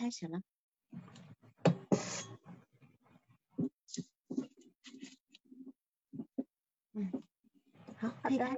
[0.00, 0.40] 开始了。
[6.94, 7.22] 嗯，
[7.98, 8.56] 好，可以开始了。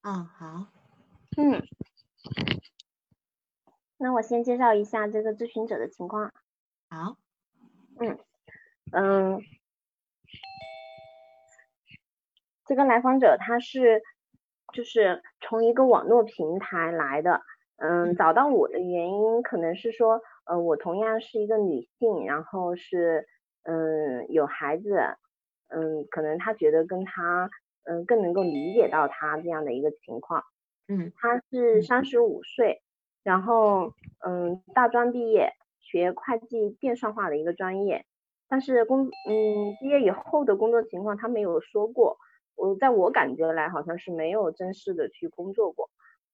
[0.00, 0.66] 哦，好。
[1.36, 1.62] 嗯，
[3.98, 6.32] 那我先介绍一下这个咨询者的情况。
[6.88, 7.18] 好。
[8.00, 8.18] 嗯
[8.92, 9.42] 嗯，
[12.64, 14.02] 这个来访者他是
[14.72, 17.42] 就是从一个网络平台来的。
[17.80, 23.26] 嗯，找到我的原因可能是说，呃，我同样是一个女性，然后是，
[23.62, 24.98] 嗯，有孩子，
[25.68, 27.48] 嗯，可能他觉得跟他，
[27.84, 30.42] 嗯，更能够理解到他这样的一个情况。
[30.88, 32.82] 嗯，他是三十五岁，
[33.22, 33.92] 然后，
[34.26, 38.04] 嗯，大专毕业，学会计电算化的一个专业，
[38.48, 42.16] 但是工，嗯，毕业以后的工作情况他没有说过，
[42.56, 45.88] 我在我感觉来好像是没有正式的去工作过，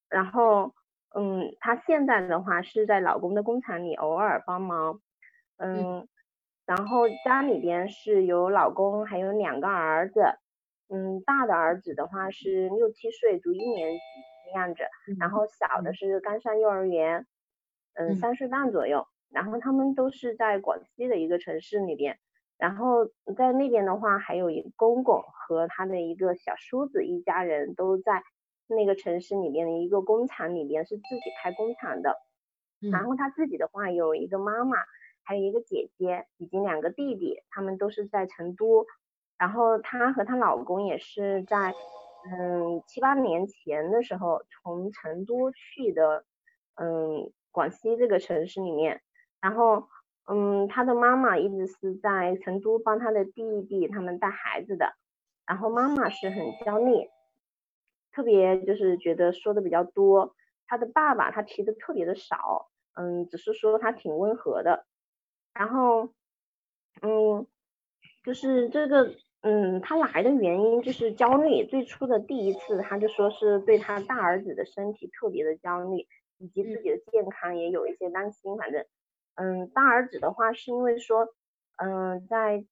[0.09, 0.73] 然后。
[1.17, 4.99] 嗯，她现在的话是在老公的工厂里偶尔帮忙，
[5.55, 6.09] 嗯，
[6.65, 10.21] 然后家里边是有老公还有两个儿子，
[10.89, 13.97] 嗯，大的儿子的话是六七岁，读一年级
[14.45, 14.83] 的样子，
[15.17, 17.25] 然后小的是刚上幼儿园，
[17.93, 22.19] 嗯，三岁半左右，然后他们都是在广西的一个城市里边，
[22.57, 23.05] 然后
[23.37, 28.21] 在那边的话还有一公公和他的一个小叔子，一家人都在。
[28.67, 32.15] 那个城市里面的一个工厂里面是自己开工厂的，
[32.91, 34.77] 然后他自己的话有一个妈妈，
[35.23, 38.85] 还有一个姐姐以及两个弟弟，他们都是在成都，
[39.37, 41.73] 然后她和她老公也是在
[42.31, 46.25] 嗯七八年前的时候从成都去的
[46.75, 49.01] 嗯广西这个城市里面，
[49.41, 49.87] 然后
[50.27, 54.95] 嗯她的妈妈一直是在成都帮她的弟弟他们带孩子的，
[55.45, 57.07] 然后妈妈是很焦虑。
[58.15, 60.33] 特别就是觉得说的比较多，
[60.67, 64.85] 他的爸爸他提的特别的少，嗯，只是说他挺温和的，
[65.53, 66.13] 然后，
[67.01, 67.45] 嗯，
[68.23, 78.85] 就是这个，嗯，他来的原因就是焦虑，最初的第一次他就说是对他大儿子的身体特别的焦虑，以及自己的健康也有一些担心，反正，
[79.35, 81.27] 嗯，大儿子的话是因为说，
[81.75, 82.65] 嗯，在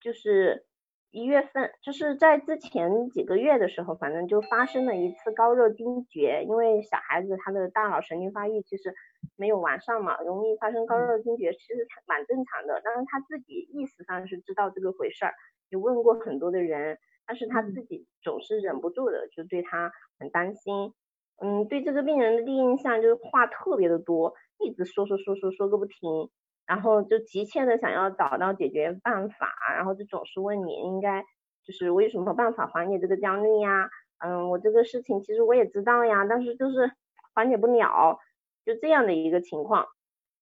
[0.00, 0.67] 就是。
[1.10, 8.94] 一月份就是在之前几个月的时候，反正就发生了一次高热惊厥，因为小孩子他的大脑神经发育其实
[9.36, 12.82] 没有完善嘛，容易发生高热惊厥，其实蛮正常的。
[12.84, 15.32] 但是他自己意识上是知道这个回事儿，
[15.70, 20.92] 也问过很多的人，但是他自己总是忍不住的，就对他很担心。
[21.40, 26.28] 嗯，对这个病人的第一印象就是话特别的多，一直说说说说说个不停。
[26.68, 31.24] 然后就急切的想要找到解决办法，然后就总是问你应该
[31.64, 33.88] 就是我有什么办法缓解这个焦虑呀？
[34.18, 36.92] 嗯，我这个事情其实我也知道呀，但是就是
[37.34, 38.18] 缓解不了，
[38.66, 39.86] 就这样的一个情况。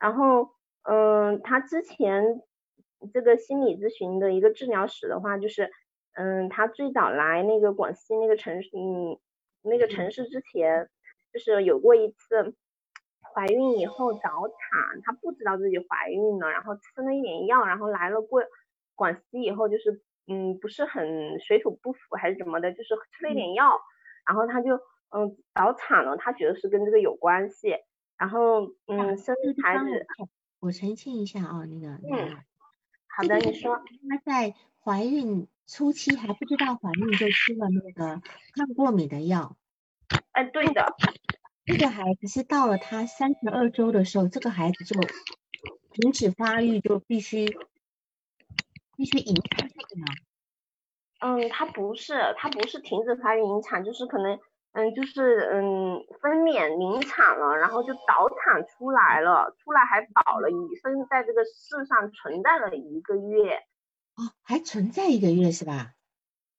[0.00, 0.50] 然后
[0.82, 2.42] 嗯，他之前
[3.14, 5.70] 这个心理咨询的一个治疗史的话，就是
[6.14, 9.16] 嗯，他最早来那个广西那个城市，嗯，
[9.62, 10.88] 那个城市之前
[11.32, 12.56] 就是有过一次。
[13.36, 18.42] 怀孕以后早产，她不知道自己怀孕了，然后吃了一点药，然后来了过
[18.94, 23.78] 广西以后就是嗯不是很水土不服还是怎么的，就是吃了一点药，
[24.26, 24.76] 然后她就
[25.10, 27.76] 嗯早产了，她觉得是跟这个有关系，
[28.16, 30.06] 然后嗯生孩子，
[30.58, 32.38] 我澄清一下啊，那个嗯
[33.06, 33.76] 好的你说。
[34.08, 38.22] 她在怀孕初期还不知道怀孕就吃了那个
[38.54, 39.56] 抗过敏的药，
[40.32, 40.96] 哎对的。
[41.66, 45.00] 这个孩子是到了他三十二周的时候，这个孩子就
[45.90, 47.44] 停止发育，就必须
[48.96, 49.68] 必须引产？
[51.18, 54.38] 嗯，他不是，他不是停止发育引产，就是可能，
[54.74, 63.56] 嗯，就是嗯分娩临产了，然后就早产出来了，出来还保了，已生在这个世上存在了一个月。
[64.14, 65.95] 哦，还存在一个月是吧？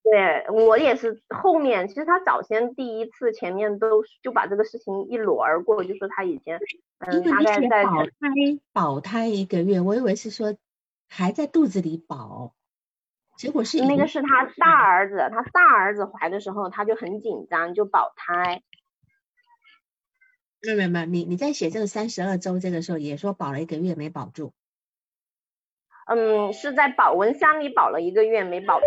[0.10, 6.60] 对我也是，后面其实他早先第一次前面都就把这个事情一裸而过，就说他以前
[7.00, 8.12] 嗯大概在保胎
[8.72, 10.56] 保胎一个月，我以为是说
[11.10, 12.54] 还在肚子里保，
[13.38, 18.62] 结果是那个是他大儿子，他大儿子怀的时候他就很紧张，就保胎。
[20.62, 24.54] 没有没有你你在写这个三十二周这个时候也说保了一个月没保住。
[26.06, 28.86] 嗯，是在保温箱里保了一个月没保住。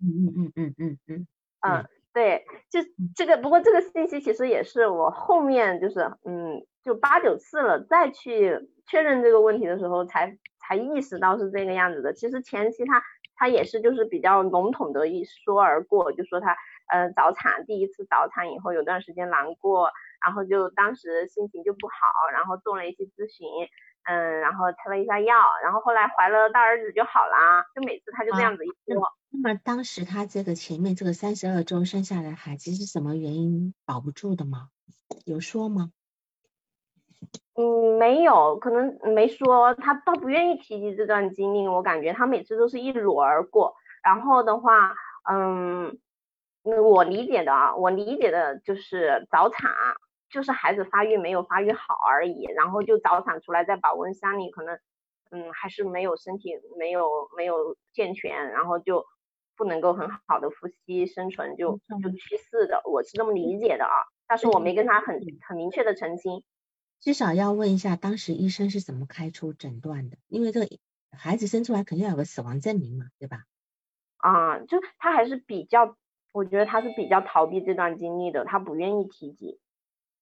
[0.00, 1.26] 嗯嗯嗯嗯嗯嗯。
[1.62, 2.80] 嗯，对，就
[3.16, 12.12] 这个，不过这个信息其实也是我后面就是嗯，就八九次了再去确认这个问题的时候才才意识到是这个样子的。
[12.12, 13.02] 其实前期他
[13.34, 16.56] 他也是就是比较笼统的一说而过，就说他
[16.92, 19.90] 呃早产第一次早产以后有段时间难过，
[20.24, 21.94] 然后就当时心情就不好，
[22.32, 23.46] 然后做了一些咨询。
[24.08, 29.02] 嗯，然后吃了一下药，然后后来怀了大儿子就好了，就每次他就这样子一说。
[29.30, 34.68] 那么当时他这个前面这个三十二周生下来孩子是什么原因保不住的吗？
[35.26, 35.90] 有说吗？
[37.54, 41.68] 嗯，没有，可能没说，他倒不愿意提及这段经历。
[41.68, 43.74] 我感觉他每次都是一裸而过。
[44.02, 44.94] 然后的话，
[45.28, 45.98] 嗯，
[46.62, 49.70] 我理解的啊，我理解的就是早产。
[50.30, 54.78] 就是孩子发育没有发育好而已，然后就早产出来，在保温箱里可能，
[55.30, 59.06] 嗯，还是没有身体没有没有健全，然后就
[59.56, 63.94] 不能够很好的呼吸生存，就就去世的，我是这么理解的啊，
[64.26, 66.44] 但是我没跟他很很明确的澄清，
[67.00, 70.68] 至少要问一下当时医生是怎么开出诊断的，因为这个
[71.10, 73.44] 孩子生出来肯定要有个死亡证明嘛，对吧？
[74.18, 75.96] 啊，就他还是比较，
[76.32, 79.58] 我觉得他是比较逃避这段经历的，他不愿意提及。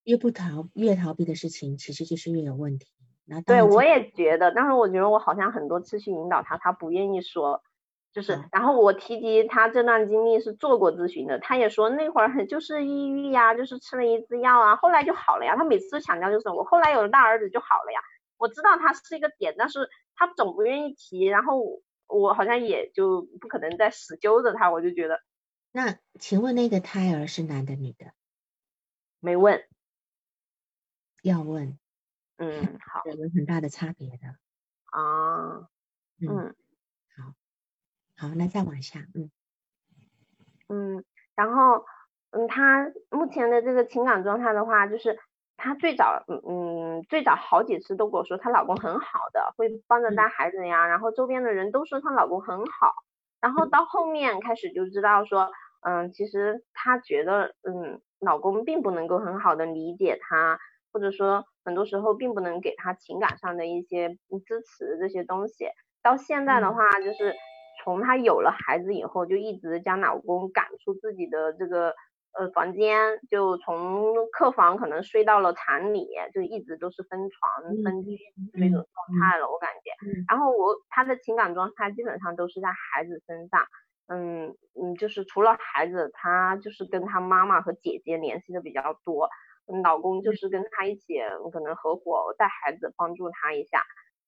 [0.07, 2.87] 越不逃，越逃避的事情，其实就是越有问题。
[3.25, 7.63] 那对我也觉得，但是我觉得我好像很多次去引导他，他不愿意说。
[8.13, 15.57] 就是，然后我提及他这段经历是做过咨询的，他也说那会儿很就是抑郁呀，就是吃了一次药啊，后来就好了呀。
[15.57, 18.01] 他每次都强调就是我后来有了大儿子就好了呀。
[18.39, 25.21] 我知道他是一个点，但是他总不愿意提，然后我好像也就不可能再死揪着他，我就觉得。
[25.73, 28.13] 那请问那个胎儿是男的女的？
[29.21, 29.63] 没问。
[31.27, 31.77] 要问，
[32.39, 34.37] 嗯，好，有很大的差别的
[34.93, 35.69] 啊，
[36.27, 36.55] 嗯，
[37.17, 37.35] 好，
[38.29, 39.31] 好，那再往下，嗯，
[40.69, 41.85] 嗯，然后，
[42.31, 45.19] 嗯，他目前的这个情感状态的话，就是
[45.57, 50.29] 她最早，嗯嗯，最早好几次都跟我说她老公很好的，会帮着带。
[50.29, 52.93] 孩子呀，然后周边的人都说她老公很好，
[53.41, 55.51] 然后到后面开始就知道说，
[55.83, 60.59] 嗯，其实她觉得，嗯，老公并不能够很好的理解她。
[60.97, 64.09] 或者说，很多时候并不能给他情感上的一些
[64.47, 65.67] 支持这些东西。
[66.03, 67.35] 到现在的话，就是
[67.85, 71.93] 从他有了孩子以后，就一直将老公赶出自己的这个
[72.33, 78.17] 呃房间，就从客房可能睡到了厂里，就一直都是分床分居
[78.55, 79.51] 那种状态了。
[79.51, 79.91] 我感觉，
[80.31, 83.67] 然后我他的情感状态基本上都是在孩子身上，
[84.09, 89.29] 嗯嗯，就是除了孩子，他就是跟他妈妈和姐姐联系的比较多。
[89.83, 91.15] 老公就是跟他一起，
[91.53, 93.83] 可能合伙带孩子，帮助他一下。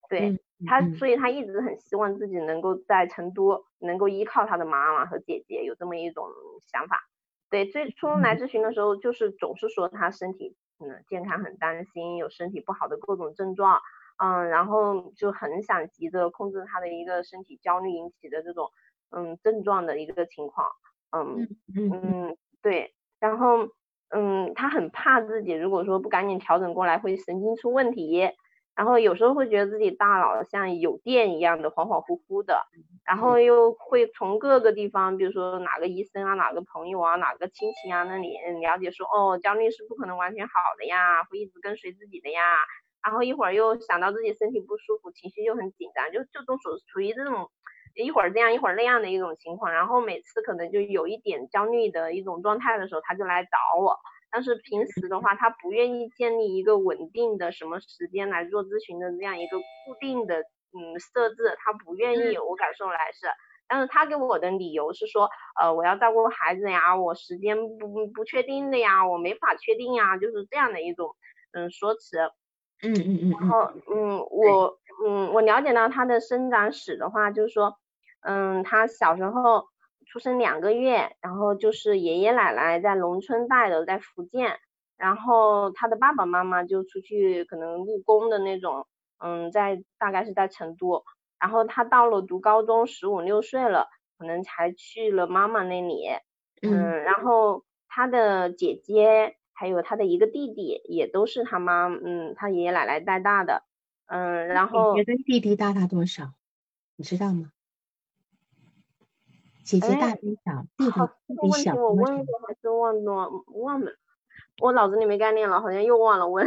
[0.09, 6.25] 对他，所以他一直很希望自己能够在成都，能够依靠他的妈妈和姐姐，有这么一种
[6.73, 6.99] 想法。
[7.51, 13.81] 对，最初来咨询的时候，就是总是说他身体嗯健康很担心，有身体不好的各种症状，
[14.17, 18.71] 嗯，然后就很想急着控制他的一个身体焦虑引起的这种
[19.11, 20.71] 嗯症状的一个情况。
[21.11, 23.69] 嗯嗯对，然后。
[24.11, 28.31] 嗯，他很怕自己，如果说不赶紧调整过来，会神经出问题。
[28.75, 32.63] 然后有时候会觉得自己大脑像有电一样的恍恍惚惚的，
[33.05, 42.41] 然后又会从各个地方，比如说哪个医生啊、哪个朋友啊、哪个亲戚啊那里了解说，哦，焦虑是不可能完全好的呀，会一直跟随自己的呀。
[43.03, 47.51] 然后一会儿又想到自己身体不舒服，情绪就很紧张，就就都处处于这种
[48.03, 49.73] 一会儿这样一会儿那样的一种情况。
[49.73, 53.97] 然后每次可能就有一点焦虑的一种状态的时候，他就来找我。
[54.31, 62.37] 但是平时的话，他不愿意建立一个稳定的什么时间来做咨询的这样一个固定的嗯设置，他不愿意。
[62.39, 63.27] 我感受来是，
[63.69, 71.09] 但是他给我的理由是说，呃，我要照顾孩子呀，我时间不不确定的呀，我没法确定呀，就是这样的一种
[71.53, 72.19] 嗯说辞。
[72.83, 73.39] 嗯嗯嗯。
[73.41, 77.77] 然后嗯我嗯我了解到他的生长史的话，就是说
[78.21, 79.67] 嗯他小时候。
[80.11, 84.59] 出生两个月，然后就是爷爷奶奶在农村带的，在福建，
[84.97, 88.87] 然后他的爸爸妈妈就出去可能务工的那种，
[89.19, 91.05] 嗯，在大概是在成都，
[91.39, 96.07] 然后他到了读高中十五六岁了，可能才去了妈妈那里，
[96.63, 103.63] 嗯，然后他的姐姐还有他的一个弟弟也都是他妈，嗯，他爷爷奶奶带大的，
[104.07, 106.33] 嗯，然后你觉得弟弟大他多少？
[106.97, 107.53] 你知道吗？
[109.69, 110.15] 姐姐大？
[110.15, 110.87] 弟弟
[111.27, 113.29] 弟弟小我问过还是忘了？
[113.49, 113.93] 忘了，
[114.63, 116.47] 我脑子里没概念了，好像又忘了问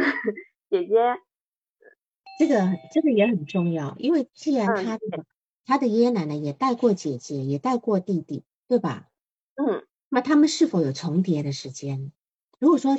[0.68, 0.96] 姐姐。
[2.36, 5.24] 这个这个也很重要，因为既然他的
[5.64, 9.08] 他的爷爷奶奶也带过姐姐，也带过弟弟，对吧？
[9.54, 9.86] 嗯。
[10.08, 12.10] 那他们是否有重叠的时间？
[12.58, 12.98] 如果说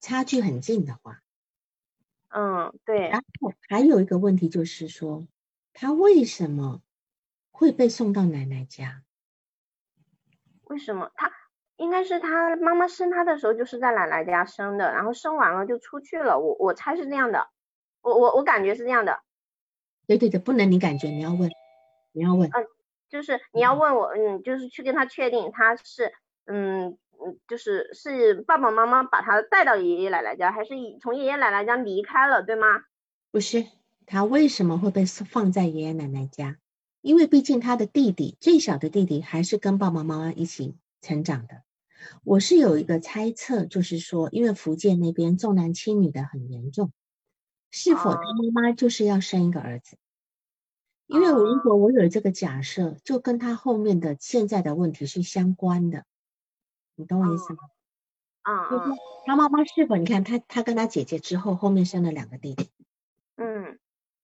[0.00, 1.22] 差距很近的话，
[2.30, 3.10] 嗯，对。
[3.10, 5.26] 然后还有一个问题就是说，
[5.74, 6.80] 他为什么
[7.50, 9.02] 会被送到奶奶家？
[10.68, 11.30] 为什么他
[11.76, 16.38] 应该是他妈妈生他的时候就是在奶奶家生的，然后生完了就出去了。
[16.38, 17.48] 我我猜是这样的，
[18.02, 19.20] 我我我感觉是这样的。
[20.06, 21.50] 对对对，不能你感觉，你要问，
[22.12, 22.48] 你要问。
[22.50, 22.66] 嗯，
[23.08, 26.12] 就是你要问我，嗯，就是去跟他确定他是，
[26.46, 32.66] 嗯嗯，就是是爸爸妈妈把他带到爷爷奶奶家，还是从爷爷奶奶家离开了，对吗？
[33.30, 33.64] 不是，
[34.06, 36.56] 他为什么会被放在爷爷奶奶家？
[37.00, 41.62] 因为毕竟他的弟弟最小的弟弟还是跟爸爸妈妈一起成长的。
[42.24, 46.92] 我是有一个猜测，就是说，因为福建那边重男轻女的很严重，
[47.70, 49.96] 是否他妈妈就是要生一个儿子？
[51.06, 56.04] 因为我如果我有这个假设，就跟他后面的现在的问题是相关的，
[56.94, 57.58] 你懂我意思吗？
[58.42, 62.70] 啊，就是他妈妈是否你看他他跟他姐姐之后后面生了两个弟弟，
[63.36, 63.78] 嗯，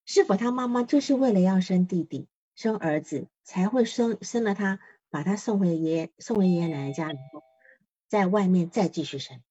[0.05, 2.27] 是否他妈妈就是为了要生弟弟？
[2.55, 7.43] 生儿子才会生生了他，把他送回爷爷送回爷爷奶奶家以后，
[8.07, 9.41] 在外面再继续生。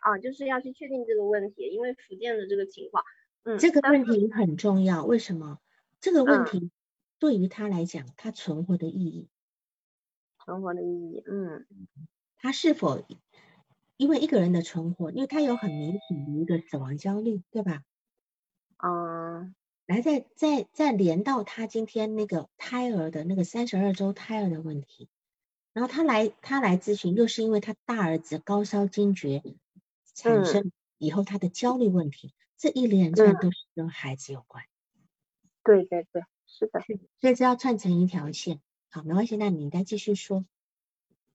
[0.00, 3.02] 啊，就是要去确定这个问题，因为福建的这个情况，
[3.44, 5.04] 嗯，这个问题很重要。
[5.04, 5.58] 为什么？
[6.00, 6.70] 这个问题
[7.18, 9.28] 对于他来讲，他存活的意义，
[10.44, 11.66] 存活的意义，嗯，
[12.36, 13.04] 他是否
[13.96, 17.82] 因为一个人的存活，因为他有很明显的一个死亡焦虑，对吧？
[18.78, 19.54] 嗯。
[19.88, 25.08] 来，再再再连到他今天那个胎儿的那个三十二周胎儿的问题，
[25.72, 29.42] 然后他来他来咨询，又是因为他大儿子高烧惊厥
[30.14, 34.62] 产生以后他的焦虑问题，这一连串都是跟孩子有关。
[35.64, 36.82] 对对对，是的，
[37.18, 38.60] 所以这要串成一条线。
[38.90, 40.44] 好，没关系，那你应该继续说。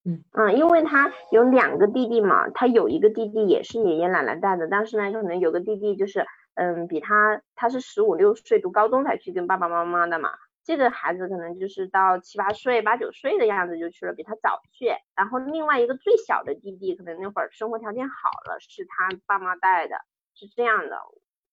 [0.04, 6.28] 嗯嗯，因为他有两个弟弟嘛，他有一个弟弟也是爷爷奶奶带的，但是呢，可能有个弟弟就是。
[6.56, 10.32] 嗯，比他他是十五六岁读高中才去跟爸爸妈妈的嘛，
[10.64, 14.88] 这个孩子可能就是到七八岁八九岁的样子就去了，比他早去。
[15.16, 19.96] 然后另外一个最小的弟弟，可能那会儿生活条件好了，是他爸妈带的，
[20.36, 20.98] 是这样的。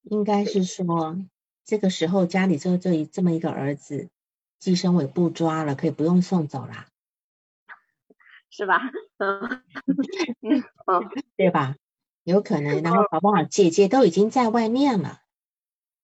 [0.02, 1.16] 应该是说
[1.64, 4.10] 这个时候家里就这这么一个儿子，
[4.58, 6.86] 计生委不抓了，可以不用送走了，
[8.50, 8.80] 是吧？
[9.18, 9.62] 嗯
[10.86, 11.74] 嗯， 对吧？
[12.24, 13.44] 有可能，然后好不好？
[13.44, 15.20] 姐姐都已经在外面了。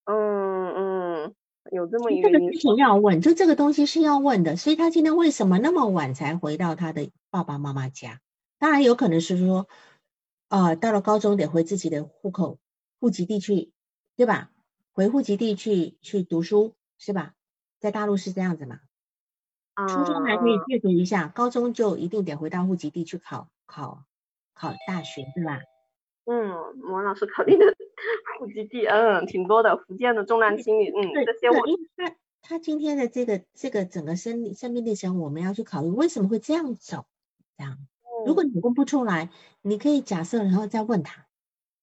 [0.04, 1.34] 嗯嗯，
[1.72, 4.56] 有这么一个这个事情要问，就这个东西是要问的。
[4.56, 8.20] 所以他今天为什么那么晚才回到他的爸爸妈妈家？
[8.58, 9.68] 当然有可能是说，
[10.48, 12.58] 啊，到了高中得回自己的户口
[12.98, 13.72] 户籍地去，
[14.16, 14.50] 对吧？
[14.92, 17.34] 回户籍地去去读书是吧？
[17.80, 18.80] 在大陆是这样子嘛？
[19.88, 24.04] 初中还可以借读一下，高中就一定得回到户籍地去考考
[24.54, 25.60] 考大学，对吧？
[26.26, 26.50] 嗯，
[26.90, 27.64] 王老师考虑的
[28.38, 29.76] 户籍地，嗯，挺多的。
[29.76, 31.56] 福建的重男轻女，嗯，这些我。
[31.96, 37.06] 他他今天的这个这个整个生生命历程，我们要去考虑为什么会这样走，
[37.56, 37.78] 这样。
[38.26, 39.30] 如果你问不出来，
[39.62, 41.26] 你可以假设，然后再问他。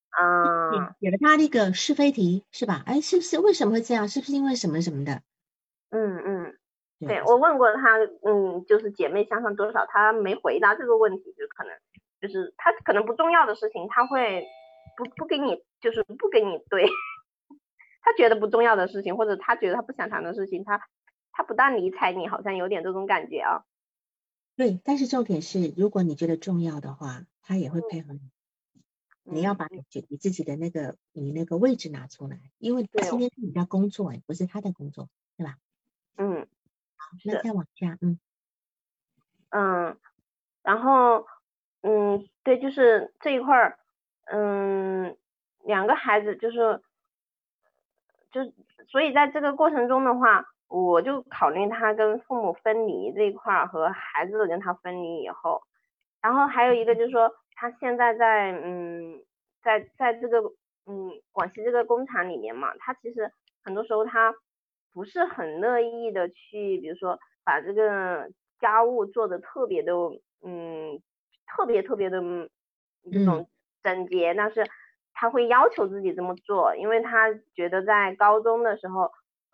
[0.09, 0.93] 啊。
[0.99, 2.83] 给了他那个是非题，是吧？
[2.85, 4.09] 哎，是不是为什么会这样？
[4.09, 5.21] 是不是因为什么什么的？
[5.89, 6.57] 嗯嗯，
[7.07, 11.73] 对我问过他，嗯，就是姐妹相差多少，他没回答这个问题，就可能。
[12.23, 14.47] 就是他可能不重要的事情，他会
[14.95, 16.85] 不不给你，就是不给你对，
[18.01, 20.79] 他觉得不重要的事情，或者他觉得他不想谈的事情，他
[21.33, 23.65] 他不但理睬你，好像有点这种感觉啊。
[24.55, 28.21] 对，但是重点是，如果你觉得重要的话，他也会配合你。
[29.25, 35.57] 你要把你你自己的那个你那个位置拿出来，因为今天是你在工作，不是他的工作，对吧？
[36.15, 36.47] 嗯。
[36.95, 38.17] 好，那再往下，嗯。
[39.49, 39.97] 嗯，
[40.63, 41.25] 然后。
[41.85, 43.77] 嗯，对，就是这一块儿，
[44.31, 45.17] 嗯，
[45.65, 46.81] 两个孩子就是，
[48.31, 48.39] 就
[48.87, 55.61] 所以在这个过程中的话，我就考虑他跟父母分离这一块儿和孩子跟他分离以后，
[56.21, 59.21] 然后还有一个就是说他现在在嗯，
[59.61, 60.39] 在在这个
[60.85, 63.29] 嗯广西这个工厂里面嘛，他其实
[63.61, 64.33] 很多时候他
[64.93, 68.29] 不是很乐意的去，比如说把这个
[68.61, 69.91] 家务做的特别的
[70.43, 71.01] 嗯。
[71.47, 72.21] 特别特别的
[73.11, 73.47] 这种
[73.83, 74.65] 整洁，但是
[75.13, 79.11] 他会要求自己这么做，因为他觉得在高中的时候，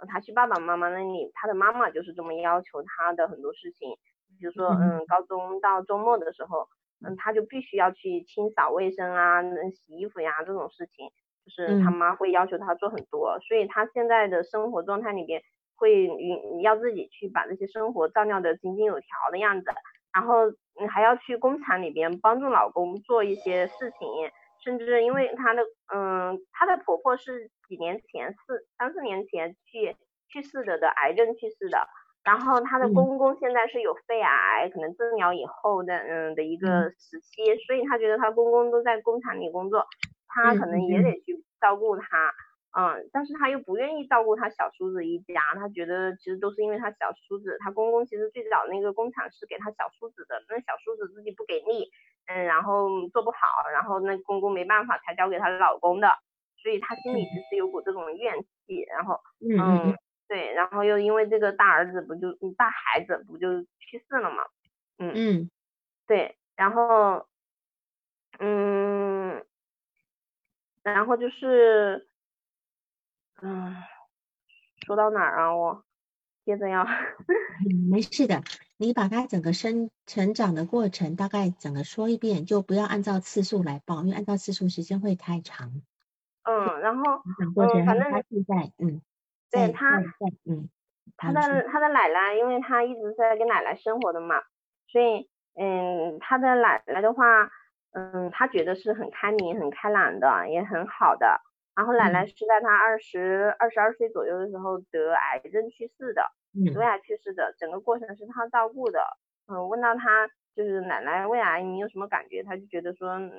[0.08, 3.98] 他去爸爸妈妈那里，他的妈妈就是这么要求他的很多事情，
[4.40, 6.68] 比如说，嗯，高中到周末的时候，
[7.06, 9.42] 嗯，他就必须要去清扫卫生啊，
[9.72, 11.10] 洗衣服呀这种事情，
[11.44, 15.42] 就是他妈会要求他做很多，所以他现在的生活状态里边
[15.76, 19.72] 会允要自己去把这些生活照料的井井有条的样子，
[20.14, 20.52] 然后
[20.90, 24.08] 还要去工厂里边帮助老公做一些事情。
[24.62, 25.64] 甚至因为她的，
[25.94, 29.96] 嗯，她的婆婆是几年前四三四年前去
[30.28, 31.88] 去世的的癌症去世的，
[32.26, 39.88] 然后她的公公现在是有肺癌，可能治疗以后的，嗯的一个时期，所以她觉得她公公都在工厂里工作，
[40.28, 42.06] 她可能也得去照顾他。
[42.06, 42.49] 嗯，
[43.12, 51.92] 但是他又不愿意照顾他小叔子一家，他觉得其实都是因为他小叔子，他公公其实最早那个工厂是给他小叔子的，那小叔子自己不给力，
[52.28, 53.38] 嗯，然后做不好，
[53.74, 56.10] 然后那公公没办法才交给他老公的，
[56.58, 59.96] 所以他心里其实有股这种怨气，然后，嗯，
[60.28, 64.44] 对，然后又因为这个大儿子不就大孩子不就去世了嘛，
[65.00, 65.50] 嗯嗯，
[66.08, 67.28] 对，然后，
[68.40, 69.44] 嗯，
[70.84, 72.09] 然后就是。
[73.42, 73.76] 嗯，
[74.86, 75.56] 说到哪儿啊？
[75.56, 75.84] 我
[76.46, 76.86] 接着要，
[77.90, 78.42] 没事的，
[78.78, 85.82] 你把他整个生成长的过程大概整个说一遍，就不要按照次数来报，因为按照次数时间会太长。
[86.44, 87.04] 嗯，然后
[87.40, 87.54] 嗯，
[87.86, 89.02] 反正他现在嗯，
[89.52, 90.00] 对他
[90.46, 90.70] 嗯，
[91.18, 94.42] 他的他的奶奶，因为他一直在跟奶奶生活的嘛，
[94.88, 97.52] 所以嗯，他的奶奶的话，
[97.92, 101.42] 嗯，他觉得是很开明、很开朗的，也很好的。
[101.80, 106.22] 然后奶奶是在她二十二十二岁左右的时候得癌症去世的，
[106.76, 109.00] 胃癌去世的，整个过程是她照顾的。
[109.48, 112.44] 嗯，问到她就是奶奶胃癌你有什么感觉？
[112.44, 113.32] 她就觉得说，嗯，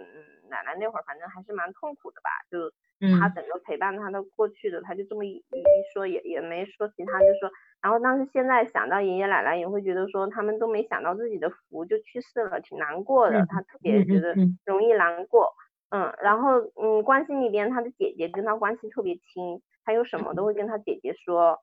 [0.49, 2.73] 奶奶那会儿反正还是蛮痛苦的吧，就
[3.19, 7.51] 她整个陪伴她的过去的，她就这么一一说，也也没说其他，就说，
[7.83, 15.53] 然后当时现在想到爷爷奶奶也会觉得说，他们都没想到自己的福就去世了，挺难过的，她特别觉得容易难过。
[15.53, 15.70] 嗯，
[16.23, 21.59] 然后嗯，关系里边他的姐姐跟他关系特别亲，他有什么都会跟他姐姐说，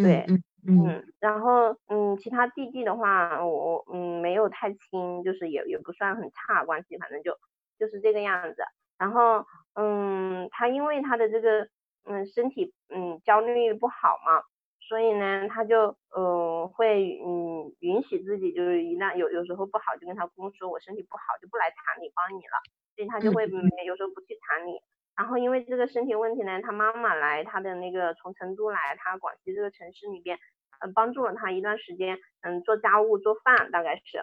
[0.00, 0.32] 对，
[0.74, 7.36] 嗯，然后嗯，其他弟弟的话，我嗯没有太亲，就是也也不算很差关系，反正就
[7.78, 8.62] 就是这个样子。
[8.98, 11.68] 然后嗯，他因为他的这个
[12.04, 14.42] 嗯身体嗯焦虑不好嘛，
[14.80, 22.60] 所以呢，他就嗯会嗯允许自己就是一旦有有时候不好就跟他公说，我身体不好就不来谈你帮你了。
[23.00, 23.48] 所以他就会。
[23.86, 24.78] 有时候不去厂里，
[25.16, 30.38] 然后因为这个身体问题呢，他妈妈来他的那个从成都来他广西这个城市里边，
[30.80, 34.22] 嗯，帮助了他一段时间，嗯，做家务做饭大概是，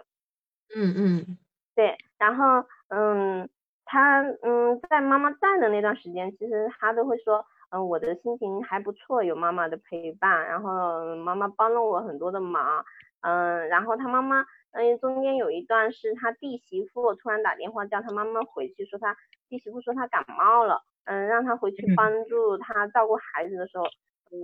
[0.76, 1.38] 嗯嗯，
[1.74, 3.50] 对，然后嗯，
[3.84, 12.86] 他嗯在妈妈在的那段时间，其实他都会说，嗯，我的心情还不错，有妈妈的陪伴，然后妈妈帮了我很多的忙，
[13.22, 14.46] 嗯，然后他妈妈。
[14.72, 19.16] 嗯，中间有一段是他弟媳妇突然打电话叫他妈妈回去，说他
[19.50, 24.38] 弟媳妇说他感冒了，嗯，让他回去帮助他照顾孩子的时候，嗯，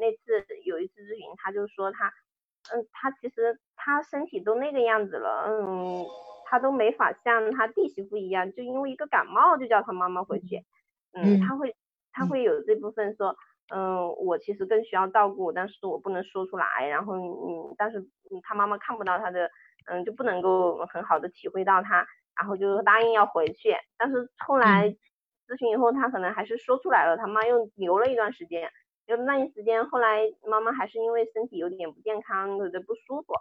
[0.00, 2.08] 那次有一次咨询，他就说他，
[2.72, 6.04] 嗯，他其实他身体都那个样子了，嗯，
[6.46, 10.64] 他都没法像他弟媳妇一样，就因为一个感冒就叫他妈妈回去，
[11.12, 11.74] 嗯，他会
[12.12, 13.36] 他会有这部分说。
[13.68, 16.86] 嗯，我其实更需要照顾，但是我不能说出来。
[16.88, 18.04] 然后，嗯，但是
[18.42, 19.50] 他妈妈看不到他的，
[19.86, 22.06] 嗯，就不能够很好的体会到他，
[22.38, 23.74] 然后就答应要回去。
[23.96, 24.90] 但是后来
[25.48, 27.16] 咨询以后，他可能还是说出来了。
[27.16, 28.70] 他妈又留了一段时间，
[29.06, 33.32] 留那一时间，后来妈妈还是因为身体有点不健康，有点不舒服，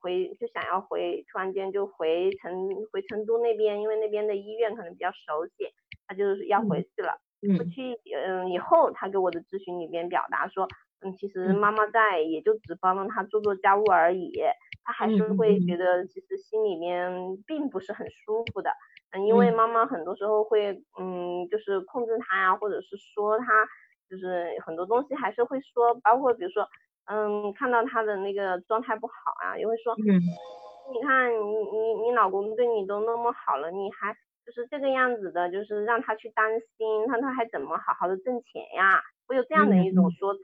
[0.00, 5.72] 回就想要回，突然间就回成回成都那边，因为那边的医院可能比较熟悉，
[6.06, 7.20] 他就是要回去了。
[7.56, 7.94] 回去，
[8.26, 10.68] 嗯，以后他给我的咨询里边表达说，
[11.00, 14.32] 嗯，其实妈妈在，也就只帮了他做做家务而已，
[14.84, 17.10] 他还是会觉得其实心里面
[17.46, 18.70] 并不是很舒服的，
[19.12, 23.66] 嗯，因为妈妈很多时候会，嗯，就是控制他呀，或者是说他，
[24.08, 26.66] 就是很多东西还是会说，包括比如说，
[27.06, 29.12] 嗯，看到他的那个状态不好
[29.44, 30.20] 啊，也会说，嗯，
[30.94, 34.16] 你看你你你老公对你都那么好了，你还。
[34.44, 40.40] 就是这个样子的，就是让他去担心，看他还怎么好好的挣钱呀，会有这样的一种说辞，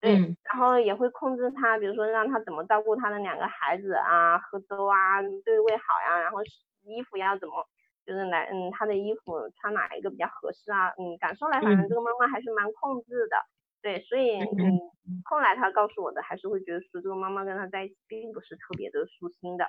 [0.00, 6.38] 对，然后也会控制他，比如说让他怎么照顾他的两个孩子啊，喝粥啊，对胃好呀，然后
[6.82, 7.66] 衣服要怎么，
[8.06, 13.36] 就是来，嗯，他的衣服穿哪一个比较合适啊，嗯，感受来，反正这个妈妈还是蛮控制的，
[13.82, 14.80] 对，所以，嗯，
[15.24, 19.66] 后来他告诉我的，还是会觉得说这个妈妈跟他在一起并不是特别的舒心的。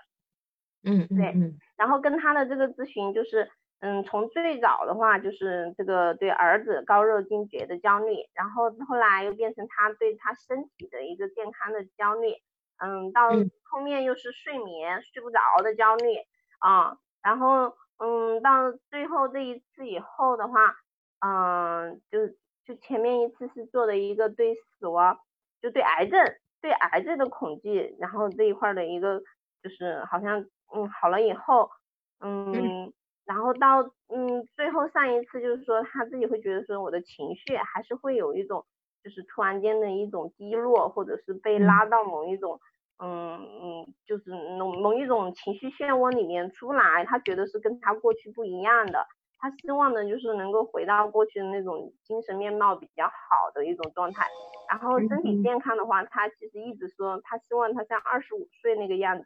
[0.83, 1.33] 嗯，对，
[1.77, 12.33] 然后跟他的这个咨询就是，嗯，从最早的话就是这个对儿子高热惊厥的焦虑，然后后来又变成他对他身体的一个健康的焦虑，
[12.77, 13.29] 嗯，到
[13.69, 16.15] 后面又是睡眠睡不着的焦虑
[16.59, 20.75] 啊，然后嗯，到最后这一次以后的话，
[21.19, 22.27] 嗯，就
[22.65, 25.19] 就前面一次是做的一个对死亡，
[25.61, 26.19] 就对癌症
[26.61, 29.21] 对癌症的恐惧，然后这一块的一个
[29.63, 31.69] 就是好像嗯好了以后，
[32.19, 32.91] 嗯。
[33.23, 38.65] 然后到嗯最后上一次就是说他自己会觉得说我的情绪还是会有一种
[39.03, 42.59] 就是突然间的一种低落，或者是被拉到某一种
[42.97, 49.05] 嗯嗯就是某某一种情绪漩涡里面出来，他觉得是跟他过去不一样的，
[49.37, 54.25] 他希望呢就是能够回到过去的那种精神面貌比较好的一种状态。
[54.69, 59.25] 然后身体健康的话，他其实一直说他希望他像二十五岁那个样子。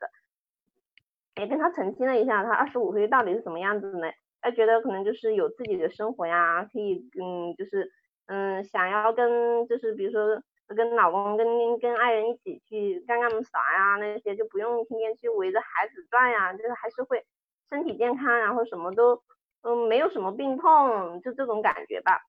[1.36, 4.08] 也跟他澄清了一下，他二十五岁到底是什么样子呢？
[4.41, 7.91] 他觉得可能就是有自己的生活呀，可以嗯，就是
[8.28, 10.41] 嗯，想要跟就是比如说
[10.76, 17.26] 跟老公跟跟爱人一起去干干啥呀那些，就不用天天去围着孩子转呀，就是还是会
[17.69, 19.24] 身体健康，然后什么都
[19.63, 22.19] 嗯没有什么病痛，就这种感觉吧。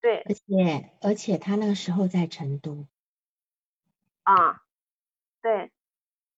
[0.00, 2.86] 对，而且而且他那个时候在成都。
[4.26, 4.62] 啊，
[5.42, 5.70] 对。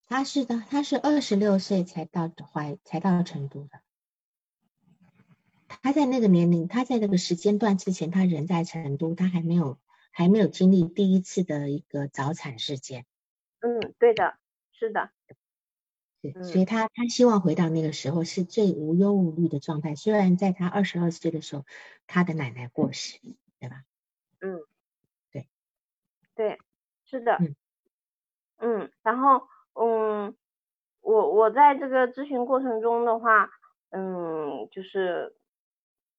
[0.09, 3.83] 他是的，他是二十六岁才到怀，才到成都的。
[5.83, 9.79] 他在那个年龄，他在那个时间段之前，他人在成都，他还没有
[10.11, 13.05] 还没有经历第一次的一个早产事件。
[13.61, 14.39] 嗯，对的，
[14.73, 15.11] 是的。
[16.23, 19.95] 对，所以他他希望回到那个时候是最无忧无虑的状态。
[19.95, 21.67] 虽然在他二十二岁的时候，
[22.07, 23.21] 他的奶奶过世，
[23.61, 23.85] 对吧？
[24.41, 24.65] 嗯，
[25.31, 25.51] 对，
[26.35, 26.59] 对，
[27.05, 27.37] 是的。
[27.39, 27.55] 嗯，
[28.57, 29.47] 嗯，然后。
[29.81, 30.35] 嗯，
[31.03, 33.49] 我我在这个咨询过程中的话，
[33.91, 35.35] 嗯，就是，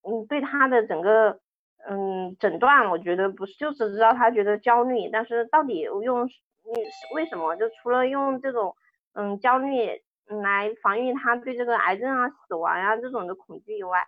[0.04, 1.40] 嗯，对他的整个，
[1.88, 6.74] 嗯，诊断，我觉得不是，就只知道他觉得焦虑，但是到底用，你
[7.14, 7.56] 为什么？
[7.58, 8.76] 就除了用这种，
[9.14, 10.02] 嗯，焦虑
[10.44, 14.06] 来防御他对这个癌症啊、死亡呀这种的恐惧以外，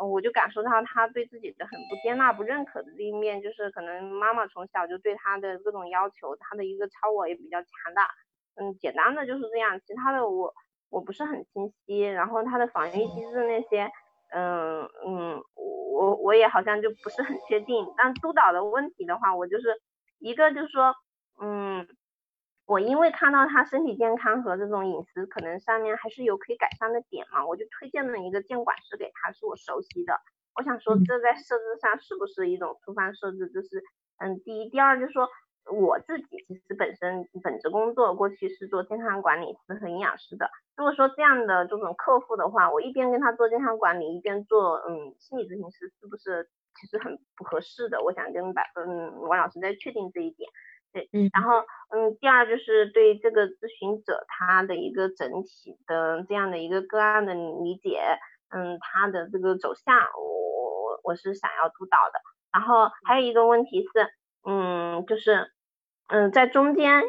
[0.00, 8.08] 嗯，我就感受到他对自己的很不接纳、不认可的一面，就是可能妈妈从小就对他的各种要求，他的一个超我也比较强大。
[8.56, 10.52] 嗯，简单的就是这样，其他的我
[10.90, 13.90] 我不是很清晰，然后他的防御机制那些，
[14.32, 17.86] 嗯嗯，我我也好像就不是很确定。
[17.96, 19.80] 但督导的问题的话，我就是
[20.18, 20.94] 一个就是说，
[21.40, 21.88] 嗯，
[22.66, 30.20] 我因为看到他身体健康和这种饮食可能上面还是有可以改善的点嘛，我就推荐了一个监管师给他，是我熟悉的。
[30.56, 33.48] 我想说这在设置上是不是一种粗放设置？
[33.48, 33.82] 就是
[34.18, 35.28] 嗯，第一，第二就是说。
[35.74, 40.48] 我自己其实本身本职工作过去是做健康管理师和营养师的。
[40.76, 46.48] 如果说这样的这种客户的话，我一边跟他做健康管理，一边做嗯心理咨询师，是不是
[46.80, 48.02] 其实很不合适的？
[48.02, 50.50] 我想跟百嗯王老师再确定这一点。
[50.92, 58.00] 对，嗯，然后嗯第二就是对这个咨询者他的一个整体的这样的一个个案的理解，
[58.50, 62.20] 嗯他的这个走向，我我我是想要督导的。
[62.52, 64.08] 然后还有一个问题是，
[64.44, 65.53] 嗯就是。
[66.08, 67.02] 嗯，在中间，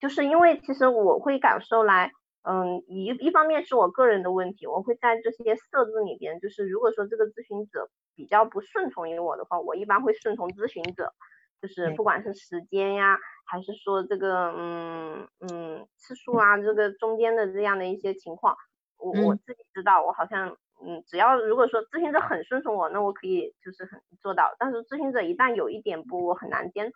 [0.00, 2.12] 就是因为其实我会感受来，
[2.42, 11.12] 嗯，一一方面是我个人的问题，我会在这些设置里边，就是如果说这个咨询者比较不顺从于我的话，我一般会顺从咨询者，
[11.60, 18.56] 就是不管是时间呀，还是说这个嗯嗯次数啊，这个中间的这样的一些情况，
[18.96, 26.94] 我我自己知道，我好像嗯，只要如果说咨询者很顺从我，那我可以就是很做到，但是咨询者一旦有一点不，我很难坚持。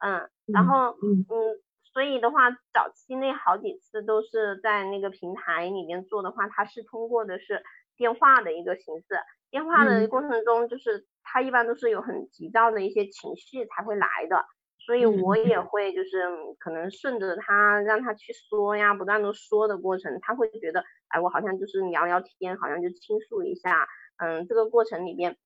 [0.00, 1.60] 嗯，然后嗯嗯，
[1.92, 7.62] 所以的话，早期那好几次都是在那个平台里面做的话，他是通过的是
[7.96, 9.06] 电话的一个形式，
[9.50, 14.44] 电话的过程中就是他一般都是有很急躁的一些情绪才会来的，
[14.78, 16.24] 所以我也会就是
[16.58, 23.86] 可能顺着他让他去说呀，不断的说的过程，他会觉得哎，我好像就是聊聊天，好像就倾诉一下，
[24.18, 25.36] 嗯，这个过程里面。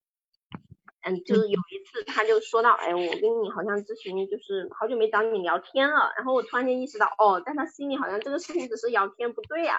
[1.05, 9.79] 嗯，就是有一次他就说到，哎，我跟你好像咨询就是好久没找你聊天了，然后我突然间意识到，哦，在他心里好像这个事情只是聊天，不对呀，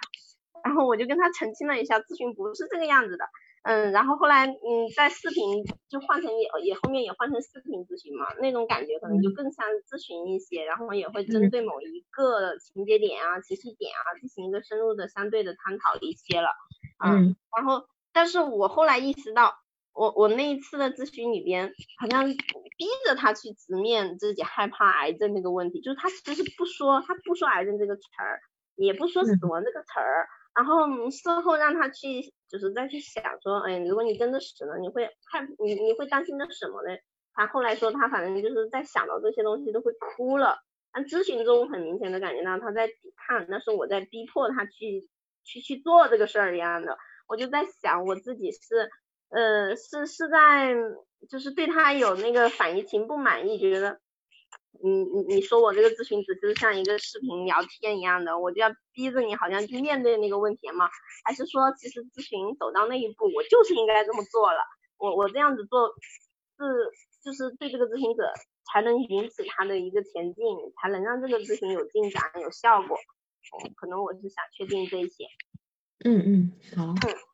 [0.65, 3.23] 然后我就跟他澄清了一下，咨询不是这个样子的，
[3.63, 16.49] 嗯，然后后来，嗯，在视频就换成也也后面也换成视频咨询嘛，那种感觉可能就更像咨询一些，然后也会针对某一个情节点啊、情绪点啊进行一个深入的相对的探讨一些了，
[17.01, 19.62] 嗯，然后但是我后来意识到。
[19.93, 28.41] 我我那一次的咨询里边，好像逼着他去直面自己害怕癌症那个问题，就是他其实不说，他不说癌症这个词儿，
[28.75, 36.97] 也不说死亡这个词儿，然后事后让他去就是再去想说，哎，如果你真的死了，你会害你你会担心的什么呢？
[37.35, 40.57] 他后来说他反正就是在想到这些东西都会哭了。
[40.95, 42.93] 但咨询中很明显的感觉到他在抵
[43.27, 45.09] 抗，那是我在逼迫他去
[45.43, 46.97] 去去做这个事儿一样的。
[47.27, 48.91] 我就在想我自己是
[49.33, 50.75] 呃是是在
[51.29, 53.99] 就是对他有那个反移情不满意，觉得。
[54.83, 60.89] 你你你说我这个咨询只是像一个视频聊天一样的，我就要逼着你好像去面对那个问题吗？
[61.23, 64.59] 还是说其实咨询走到那一步，我就是应该这么做了？
[64.97, 65.93] 我我这样子做
[66.57, 66.91] 是
[67.23, 68.33] 就是对这个咨询者
[68.73, 70.43] 才能引起他的一个前进，
[70.81, 72.97] 才能让这个咨询有进展有效果。
[73.77, 75.25] 可能我是想确定这些。
[76.03, 76.87] 嗯嗯，好。
[76.87, 77.32] 嗯。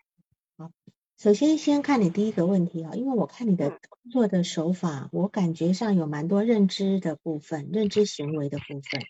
[1.21, 1.29] 好。
[1.29, 9.01] 首先，先看你第一个问题啊，因为我看你的工作的手法，我感觉上有蛮多认知的部分，认知行为的部分。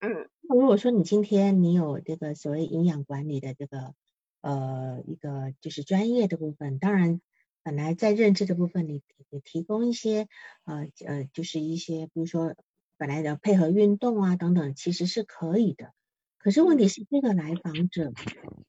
[0.00, 3.94] 嗯，那如果说你今天你有这个所谓营养管理的这个
[4.42, 7.20] 呃一个就是专业的部分，当然
[7.64, 10.28] 本来在认知的部分你你提供一些
[10.64, 12.54] 呃呃就是一些比如说
[12.96, 15.92] 本来的配合运动啊等等，其实是可以的。
[16.38, 18.12] 可是问题是这个来访者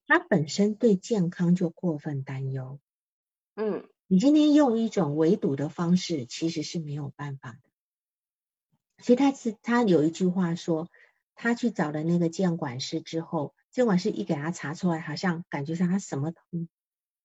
[0.07, 2.79] 他本身对健康就过分担忧。
[3.59, 9.03] 嗯，你今天用一种围堵的方式，其实是没有办法的。
[9.03, 10.89] 所以他是他有一句话说，
[11.33, 16.33] 他去找了那个监管师之后，监管师一给他查出来，好像感觉上他什么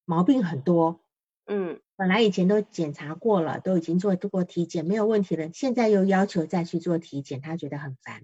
[0.07, 1.03] 毛病很多。
[1.45, 8.23] 嗯，本来以前都检查过了，都已经做过体检没有问题了，现在又要求再去做体检，他觉得很烦。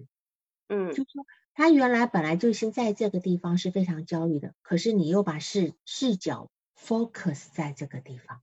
[0.67, 6.49] 嗯，就说他原来本来就是在这个地方是非常焦虑的，可是你又把视视角。
[6.79, 8.41] Focus 在这个地方，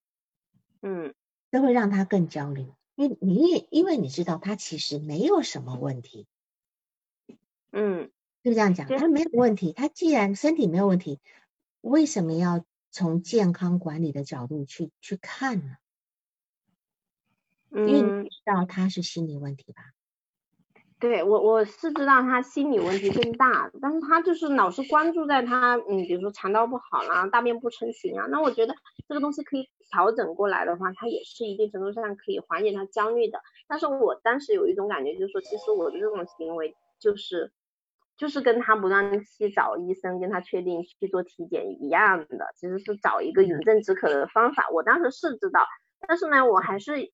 [0.82, 1.14] 嗯，
[1.50, 6.26] 这会让他更焦虑，因为你也因为你知道他其实没有什么问题，
[7.72, 8.10] 嗯，
[8.42, 11.20] 就这样讲，他没有问题，他既然身体没有问题，
[11.80, 15.76] 为什么要从健康管理的角度去去看呢？
[17.70, 19.92] 因为你知道他是心理问题吧？
[20.98, 28.74] 对我我是知道他心理问题更大，但是他就是老是关注在他，嗯，比如说肠道不好啦，大便不成形啊，那我觉得
[29.06, 33.38] 这个东西可以调整过来的话，他也是一定程度上可以缓解他焦虑的。
[33.68, 37.52] 但是我当时有一种感觉，就是说，其实我的这种行为就是，
[38.16, 44.66] 就是跟他不断去找医生跟他确定去做体检一样的，其实是找一个饮鸩止渴的方法。
[44.72, 45.60] 我当时是知道，
[46.08, 47.12] 但是呢，我还是。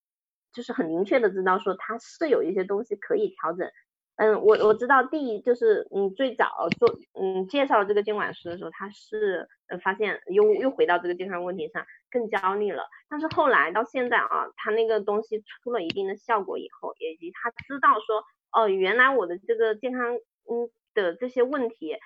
[0.52, 3.70] 就是很明确的知道说他是有一些东西可以调整，
[4.16, 21.96] 嗯，我我知道第一就是嗯最早做嗯介绍这个监管师的时候，他是呃发现又又回到这个健康问题上更焦虑了，但是后来到现在啊，他那个东西出了一定的效果以后，以及他知道说哦原来我的这个健康嗯的这些问题，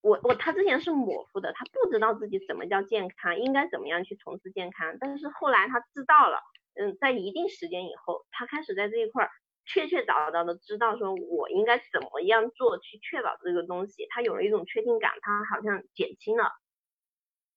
[0.00, 6.38] 我我他之前是模糊的，他不知道自己什么叫健康，应该怎么样去从事健康，但是后来他知道了。
[6.74, 9.30] 嗯，在一定时间以后，他开始在这一块儿
[9.64, 16.50] 确确凿凿的知道说，我应该怎么样做去确保这个东西，他有了一种确定感，他好像减轻了。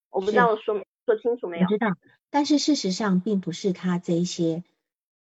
[0.09, 1.65] 我不知道说说清楚没有？
[1.65, 1.87] 我知道，
[2.29, 4.63] 但是事实上并不是他这一些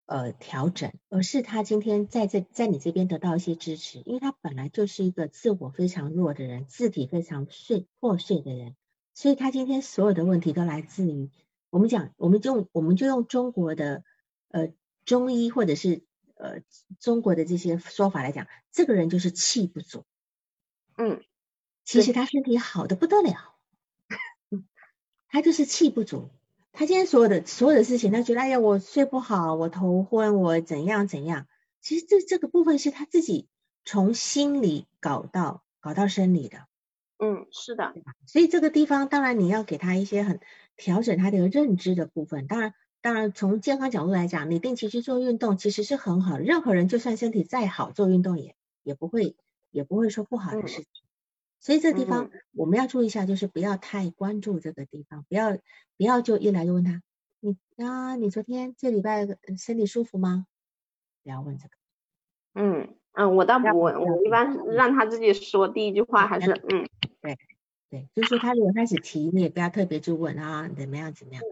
[0.05, 8.75] 呃调整，而是他今天在这在你这边得到一些支持，因为他本来就是一个自我非常弱的人，字体非常碎破碎的人，
[9.13, 11.29] 所以他今天所有的问题都来自于。
[11.71, 14.03] 我们讲，我们就我们就用中国的
[14.49, 14.71] 呃
[15.03, 16.03] 中医或者是
[16.35, 16.61] 呃
[16.99, 20.03] 中国的这些说法来讲，这个人就是气不足。
[20.97, 21.23] 嗯，
[21.83, 23.55] 其实他身体好的不得了，
[25.29, 26.29] 他就是气不足。
[26.73, 31.47] 他今天所有的所有的事情，他觉得哎呀，我睡不好，我头昏，我怎样怎样。
[31.79, 33.47] 其实这这个部分是他自己
[33.85, 36.67] 从心里搞到搞到生理的。
[37.21, 37.93] 嗯，是的。
[38.25, 40.39] 所以这个地方当然你要给他一些很。
[40.77, 46.39] 调整他的认知的部分，当然，当然从健康角度来讲，你定期去做运动其实是很好。
[46.39, 49.35] 任何人就算身体再好，做运动也也不会
[49.69, 50.87] 也不会说不好的事情。
[51.59, 55.51] 所以这地方我们要注意一下，就是不要太关注这个地方，不要
[55.97, 57.03] 不要就一来就问他，
[57.41, 57.55] 你
[57.85, 59.27] 啊，你昨天这礼拜
[59.59, 60.47] 身体舒服吗？
[61.21, 61.73] 不要问这个。
[62.55, 66.87] 嗯嗯，我倒不问，我一般让他自己说第一句话还是嗯，
[67.21, 67.37] 对。
[67.89, 71.43] 对，就是说他如果开始提，你也不要特别去问啊，怎么样怎么样。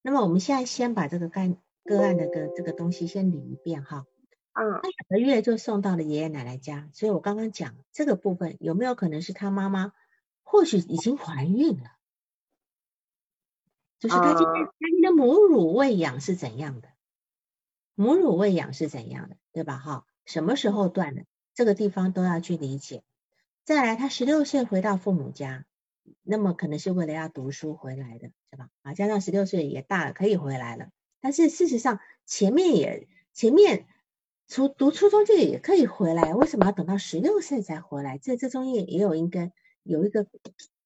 [0.00, 4.06] 那么我们现在先把这个干个案的个这个东西先理一遍哈。
[4.52, 4.80] 嗯。
[4.80, 9.92] 他两个月就送到了爷爷奶奶家，所以我刚刚讲这个部分有没有可能是他妈妈
[10.44, 11.90] 或许已经怀孕了？
[13.98, 16.90] 就是他今天他今天母乳喂养是怎样的？
[17.96, 19.78] 母乳喂养是怎样的，对吧？
[19.78, 21.24] 哈，什么时候断的？
[21.54, 23.02] 这个地方都要去理解。
[23.64, 25.64] 再来，他十六岁回到父母家。
[26.24, 28.68] 那么可能是为了要读书回来的，是吧？
[28.82, 30.88] 啊，加上十六岁也大了，可以回来了。
[31.20, 33.86] 但是事实上，前面也前面
[34.48, 38.18] 初读初中就也可以回来，为什么要等到十六岁才回来？
[38.18, 39.52] 这这中间也有应该
[39.84, 40.26] 有一个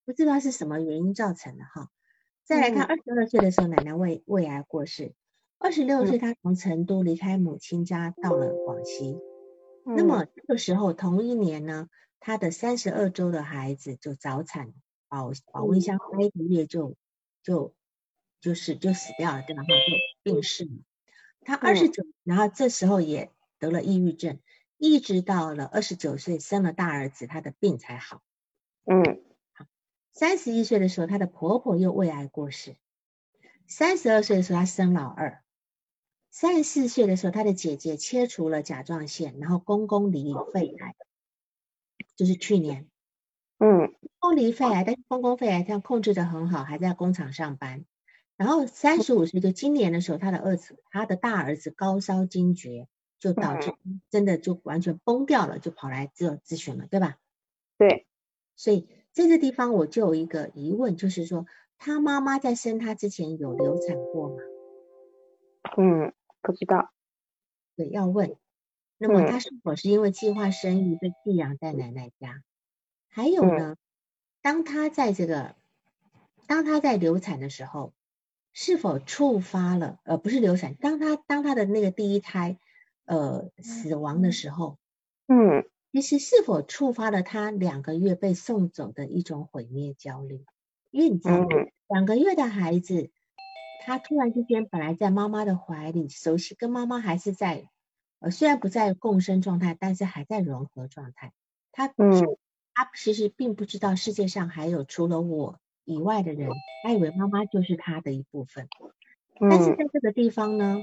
[0.05, 1.91] 不知道是什么原因造成的哈。
[2.45, 5.15] 再来看二十二岁的时候，奶奶胃胃癌过世。
[5.59, 9.19] 二十六岁，他从成都离开母亲家到了广西。
[9.85, 11.89] 那么这个时候，同一年呢，
[12.21, 14.73] 他的三十二周的孩子就早产，
[15.09, 16.97] 保保温箱待一个月就
[17.43, 17.75] 就
[18.41, 19.63] 就是就死掉了，对吧？
[19.63, 20.71] 就病逝了。
[21.43, 24.41] 他二十九，然后这时候也得了抑郁症，
[24.79, 28.21] 一直到了二十九岁生了大儿子，他的病才好。
[28.85, 29.67] 嗯，好。
[30.13, 32.77] 三十一岁的时候，她的婆婆又胃癌过世。
[33.67, 35.43] 三十二岁的时候，她生老二。
[36.31, 40.95] 三十四岁的时候，她的姐姐切除了甲状腺，然后公公离肺癌，
[42.17, 42.89] 就是去年，
[43.59, 47.85] 嗯，公公离肺癌，但是公公肺癌这样控制的很好，还在工厂上班。
[48.37, 53.73] 然后三十五岁，就今年的时候，他的儿子，他的大儿子高烧惊厥，就导致
[54.11, 57.19] 真的就完全崩掉了，就跑来做咨询了，对吧？
[57.79, 58.07] 对。
[58.57, 61.47] 所以这个地方我就有一个疑问，就是说
[61.79, 64.37] 他妈妈在生他之前有流产过吗？
[65.79, 66.13] 嗯。
[66.43, 66.93] 不知道，
[67.75, 68.37] 对，要问。
[68.99, 72.43] 那么他是否是因为计划生育被寄养在奶奶家？
[73.09, 73.77] 还有呢，
[74.43, 75.55] 当他在这个，
[76.47, 77.93] 当他在流产的时候，
[78.53, 79.99] 是否触发了？
[80.05, 82.59] 呃，不是流产，当他当他的那个第一胎
[83.05, 84.79] 呃死亡的时候，
[85.29, 90.45] 嗯，其实是否触发了他两个月被送走的一种毁灭焦虑？
[90.91, 91.47] 因为你知道，
[91.89, 93.11] 两个月的孩子。
[93.85, 97.71] 他突然之间，本来在妈妈的怀里熟悉，跟妈妈还是在，
[98.19, 101.33] 呃，虽然不在共生状态，但是还在融合状态。
[101.73, 102.39] 他，嗯，
[102.75, 106.49] 他其实并不知道世界上还有除了我以外的人，
[106.83, 108.69] 他以为妈妈就是他的一部分。
[109.39, 110.79] 但是在这个地方呢，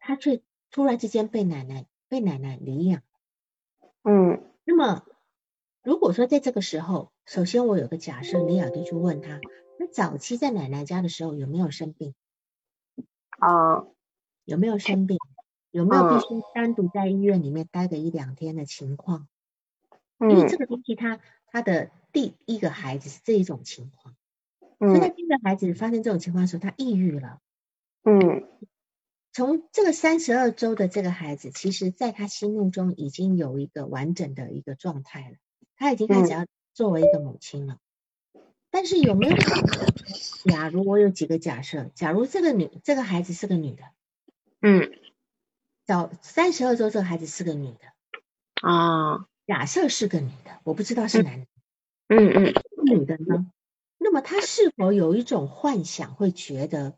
[0.00, 3.02] 他却突然之间被奶奶被奶奶领养。
[4.02, 5.04] 嗯，那么
[5.82, 9.40] 如果说在这个时候，首先我有个假设，李雅就去问他。
[9.78, 12.14] 那早期在奶奶家的时候有没有生病？
[13.38, 13.86] 啊，
[14.44, 15.16] 有没有生病？
[15.70, 19.28] 有没有必须单独在医院里面待个一两天的情况？
[20.18, 24.14] 因为这个东西，他他的第一个孩子是这一种情况，
[24.78, 27.38] 所以他第一个孩子发生这种情况的时候，他抑郁了。
[28.02, 28.48] 嗯，
[29.32, 35.36] 从这个三十二周的这个孩子，其实在他心目中已经有一个完整的一个状态了，
[35.76, 37.78] 他已经开始要作为一个母亲了。
[38.70, 39.36] 但是有没有？
[40.44, 43.82] 假如我有几个假设，假如这个女这个孩子是个女的，
[44.60, 44.92] 嗯，
[45.90, 47.80] 早三十二周这个孩子是个女的
[48.62, 51.46] 啊，假设是个女的，我不知道是男的，
[52.06, 53.50] 嗯嗯，女的呢？
[53.98, 56.96] 那么她是否有一种幻想，会觉得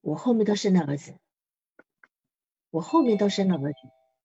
[0.00, 1.16] 我后面都生了儿子，
[2.70, 3.78] 我后面都生了儿子，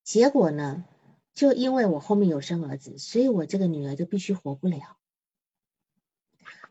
[0.03, 0.85] 结果呢，
[1.33, 4.97] 就因为我后面有生儿子，所以我这个女儿就必须活不了。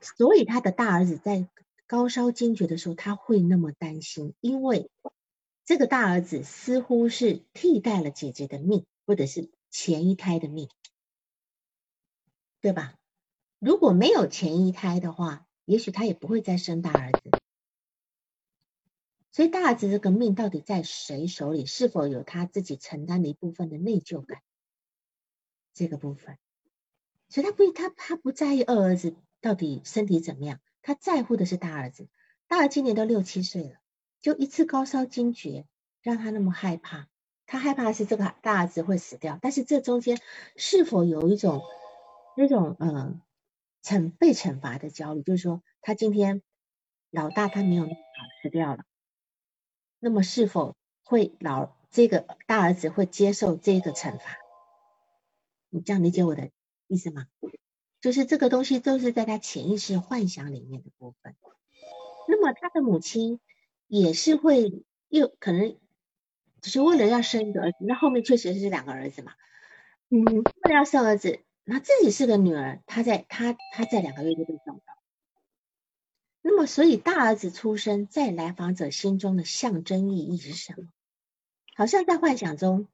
[0.01, 1.49] 所以他的大儿子在
[1.89, 4.89] 高烧惊厥的时候，他会那么担心，因为
[5.65, 10.69] 这个大儿子似乎是替代了姐姐的命，或者是前一胎的命，
[12.61, 12.99] 对吧？
[13.59, 17.31] 如果没有前一胎的话，也许他也不会再生大儿子。
[19.33, 21.67] 所以大儿子这个命到底在谁手里？
[21.67, 24.43] 是否有他自己承担的一部分的内疚感？
[25.73, 26.39] 这个部分，
[27.29, 29.17] 所以他不他他不在意二儿子。
[29.41, 30.61] 到底身体怎么样？
[30.81, 32.09] 他在乎的是大儿子，
[32.47, 33.77] 大儿今年都六七岁了，
[34.25, 35.67] 就一次高烧惊厥，
[36.01, 37.09] 让他那么害怕。
[37.45, 40.19] 他害怕是这个大儿子会死掉，但是这中间
[40.57, 41.61] 是否有一种
[42.35, 43.21] 那种呃
[43.83, 45.23] 惩被惩罚的焦虑？
[45.23, 46.41] 就是说，他今天
[47.11, 47.91] 老大他没有好
[48.43, 48.85] 死掉了，
[49.99, 54.39] 那么是否会老这个大儿子会接受这个惩罚？
[55.69, 56.49] 你这样理解我的
[56.87, 57.27] 意思吗？
[58.01, 61.37] 就是这个东西都是在他潜意识幻想里面的部分。
[62.27, 63.39] 那么他的母亲
[64.03, 65.79] 也是会又可能
[66.61, 69.33] 只是为了要生一个儿子，那后面确实是两个儿子嘛。
[70.11, 74.83] 嗯，为了要生儿子，那自己是个女儿，她在她她在两个月就被送到。
[76.43, 80.89] 那么所以大儿子出生在来访者心中的象征意义是什么？
[81.77, 82.89] 好像在幻想中，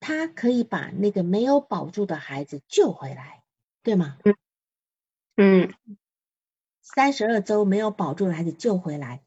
[0.00, 3.42] 他可以把那个没有保住的孩子救回来。
[3.82, 4.18] 对吗？
[4.24, 4.36] 嗯
[5.36, 5.74] 嗯，
[6.82, 9.24] 三十二周没有保住的孩子救回来，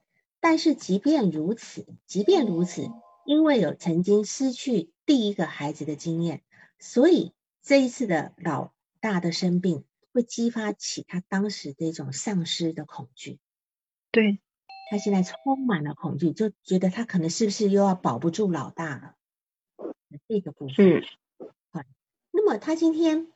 [0.48, 2.92] 但是即便如此，即便如此，
[3.26, 6.44] 因为有曾经失去第一个孩子的经验，
[6.78, 7.34] 所以
[7.64, 13.40] 这一次的老大的生病会激发起他当时这种丧失的恐惧。
[14.12, 14.40] 对，
[14.92, 19.16] 他现在充满了恐惧，就觉得他可能是不是又要保不住老大了？
[20.28, 21.02] 这个部分，嗯，
[21.72, 21.82] 好。
[22.30, 23.32] 那么他今天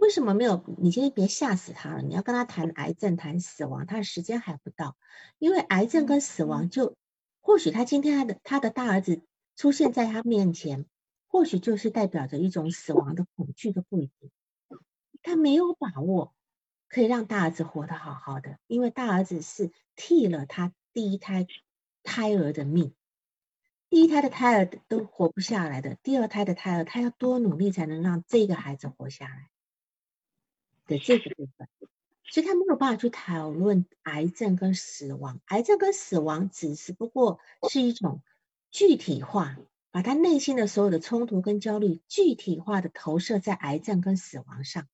[0.00, 0.64] 为什么没有？
[0.78, 2.00] 你今天别吓死他了。
[2.00, 4.96] 你要跟他谈癌症、谈死亡，他的时间还不到，
[5.38, 6.96] 因为癌症跟死亡就
[7.42, 9.22] 或许他今天他的他的大儿子
[9.56, 10.86] 出现在他面前，
[11.28, 14.30] 或许就是代表着一种死亡的恐惧的不一定。
[15.22, 16.32] 他没有把握
[16.88, 21.46] 可以让大儿子活得好好的，因为大儿子是替了他第一胎
[22.02, 22.94] 胎儿的命，
[23.90, 29.50] 第一胎的胎儿都活不下来的，第二胎的胎儿他要多努力才能让这个孩子活下来
[30.90, 31.68] 的这个部分，
[32.24, 37.38] 所以他没有办法去讨论癌症跟死亡，癌症跟死亡只是不过
[37.70, 38.22] 是一种
[38.70, 39.56] 具体化，
[39.90, 44.86] 把他内心的所有的冲突跟焦虑具体化的投射在癌症跟死亡上。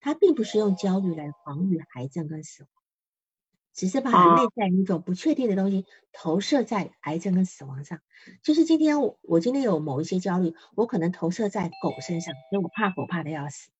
[0.00, 2.70] 他并不是用焦虑来防御癌症跟死亡，
[3.72, 8.00] 只是把内在一种不确定的东西投射在癌症跟死亡上。
[8.42, 13.70] 就是今天我我今天有某一些焦虑，我可能投射在狗身上，因为我怕狗怕的要死，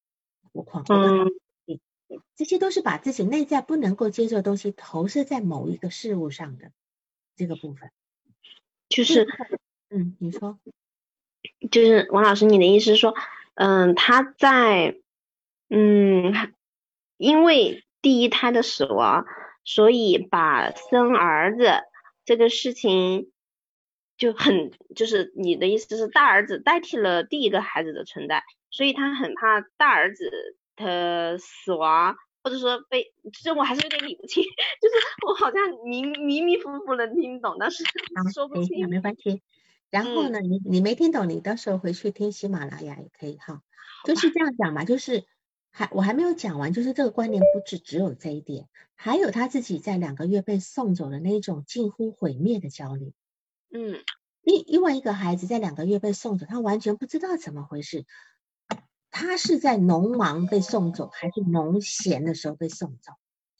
[0.52, 1.26] 我狂，嗯，
[2.36, 6.72] 这些都是把自己内在不能够接受的东西投射在某一个事物上的
[7.36, 7.90] 这个部分。
[8.88, 9.26] 就是，
[9.90, 10.58] 嗯，你说，
[11.70, 13.14] 就是王老师，你的意思是说，
[13.54, 14.98] 嗯，他在。
[15.74, 16.34] 嗯，
[17.16, 19.24] 因为第一胎的死亡，
[19.64, 21.64] 所以把生儿子
[22.26, 23.32] 这个事情
[24.18, 34.42] 就很，就是你的意思是大儿子代替了第一个孩子的存在，所以他很怕大儿子的死亡，或者说被，其实我还是有点理不清，
[34.80, 34.94] 就是
[35.26, 37.84] 我好像迷迷迷糊糊能听懂，但是
[38.32, 38.88] 说不清。
[38.88, 39.42] 没关系。
[39.90, 43.62] 然后呢，你你没听懂，你到时候回去听喜马拉雅也可以哈，
[44.04, 45.24] 就是这样讲嘛，就是。
[45.74, 53.14] 还我还没有讲完，就是这个观念不止只有这一点，还有他自己在两个月被送走的那种近乎毁灭的焦虑。
[53.72, 54.04] 嗯，
[54.42, 58.04] 因因为一个孩子在两个月被送走，他完全不知道怎么回事，
[59.12, 63.12] 他是在农忙被送走，还是农闲的时候被送走？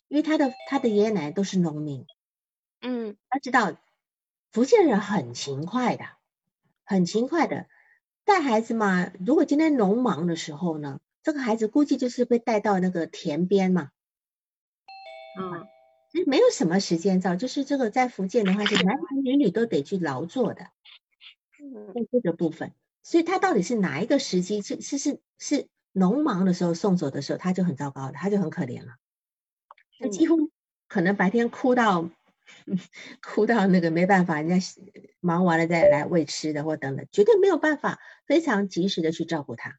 [0.09, 2.07] 因为他的他的爷爷奶奶都是农民。
[2.81, 3.77] 嗯，他知道
[4.51, 6.05] 福建人很勤快的，
[6.83, 7.69] 很勤快的
[8.25, 9.13] 带孩子嘛。
[9.25, 10.99] 如果今天农忙的时候呢？
[11.25, 13.93] 这个孩子估计就是被带到那个田边嘛，
[15.39, 15.69] 嗯，
[16.11, 20.65] 其实没有什么时间照，就是这个在福建的话，是男男女女都得去劳作的，
[21.61, 22.73] 嗯，在这个部分，
[23.03, 24.63] 所以他到底是哪一个时机？
[24.63, 28.97] 是是是是农忙的时候送走的时候，他就很糟糕了，他就很可怜了，
[29.99, 30.51] 他几乎
[30.89, 32.09] 可能白天哭到
[33.23, 34.67] 哭到那个没办法，人家
[35.21, 39.79] 忙完了再来喂吃的或等等，绝对没有办法非常及时的去照顾他。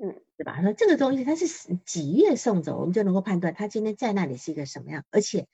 [0.00, 0.62] 嗯，对吧？
[0.62, 1.48] 说这个东西他是
[1.84, 5.04] 几月送走，我们就能够判断他今天在那里是一个什么样。
[5.10, 5.48] 而且，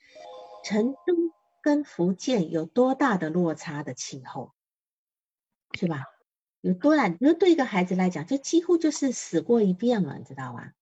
[0.65, 1.15] 成都
[1.63, 4.53] 跟福建有多大的落差的气候，
[5.73, 6.05] 是吧？
[6.65, 7.19] 有多难？
[7.21, 10.73] 那对一个孩子来讲，就几乎就是死过一遍了，你知道吧？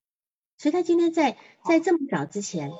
[0.56, 2.70] 所以他今天在在这么早之前，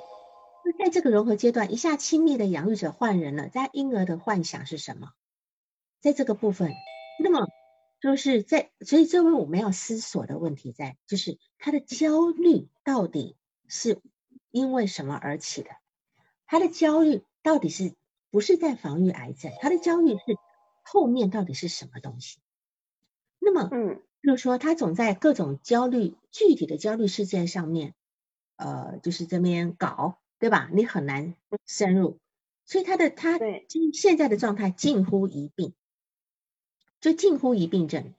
[0.79, 5.09] 在这个融合阶段，一下亲密的养育者换人了，在婴儿的幻想是什么？
[6.01, 6.73] 在这个部分，
[7.19, 7.49] 那么。
[8.01, 13.37] 就是在，所以这位我们要思索的问题在，就是他的焦虑到底
[13.69, 14.03] 是
[14.51, 15.71] 因为什么而起的？
[16.45, 17.95] 他的焦虑到底是
[18.33, 19.53] 不是在防御癌症？
[19.61, 20.37] 他的焦虑是
[20.83, 22.41] 后面到底是什么东西？
[23.45, 27.95] 那么，嗯，就是说他总在各种焦虑具体的焦虑事件上面，
[28.57, 30.71] 呃，就是这边搞，对吧？
[30.73, 31.35] 你很难
[31.67, 32.21] 深入，
[32.65, 33.41] 所以他的他
[33.93, 35.75] 现在的状态近乎一病。
[37.01, 38.15] 就近乎一病症，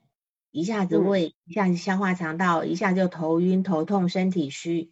[0.51, 4.91] 一下子胃，一下子消化肠道，一下就头晕头痛，身体虚，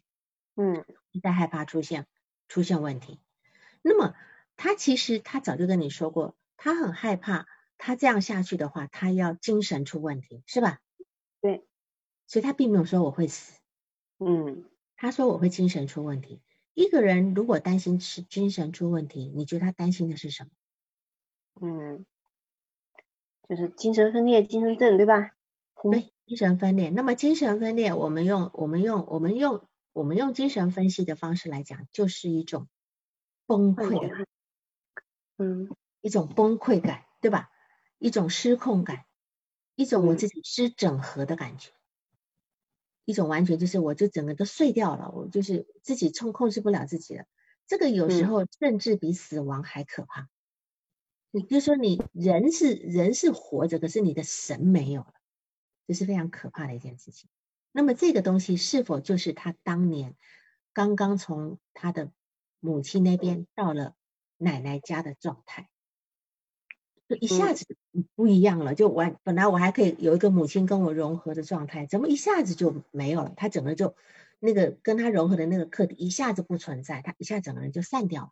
[0.55, 0.85] 嗯，
[1.21, 2.07] 在害怕出现
[2.47, 3.19] 出现问题。
[3.81, 4.15] 那么
[4.55, 7.47] 他其实他早就跟你说过，他很害怕，
[7.83, 10.79] 他这样下去的话，他要精神出问题，是吧？
[11.41, 11.65] 对，
[12.27, 13.59] 所以他并没有说我会死，
[14.19, 16.43] 嗯，他说我会精神出问题。
[16.75, 20.49] 一个人如果担心是精神出问题，你觉得他担心的是什么？
[21.61, 22.05] 嗯。
[23.49, 25.31] 就是精神分裂、精神症，对吧？
[25.91, 26.89] 对，精神分裂。
[26.91, 32.69] 那么精神分裂，我们用我们用我们用我们用精神分析的方式来讲，就是一种
[33.47, 34.25] 崩溃感，
[35.37, 37.49] 嗯，一种崩溃感，对吧？
[38.01, 39.05] 一种失控感，
[39.75, 41.69] 一种我自己失整合的感觉，
[43.05, 47.25] 一种完全就是我就整个都碎掉了，我就是自己控控制不了自己了。
[47.67, 50.29] 这个有时候甚至比死亡还可怕。
[51.29, 55.13] 你就说你人是人是活着，可是你的神没有了，
[55.85, 57.29] 这是非常可怕的一件事情。
[57.71, 60.17] 那么这个东西是否就是他当年
[60.73, 62.11] 刚刚从他的
[62.59, 63.93] 母亲那边到了
[64.37, 65.69] 奶奶家的状态，
[67.07, 67.77] 就一下子
[68.15, 68.75] 不一样了。
[68.75, 73.33] 就完，本来我还可以有一个母亲跟我融合的状态，怎么一下子就没有了？
[73.35, 73.95] 他整个就
[74.39, 78.29] 那个跟他融合的那个课题一下子不存在，他一下整个人就散掉了，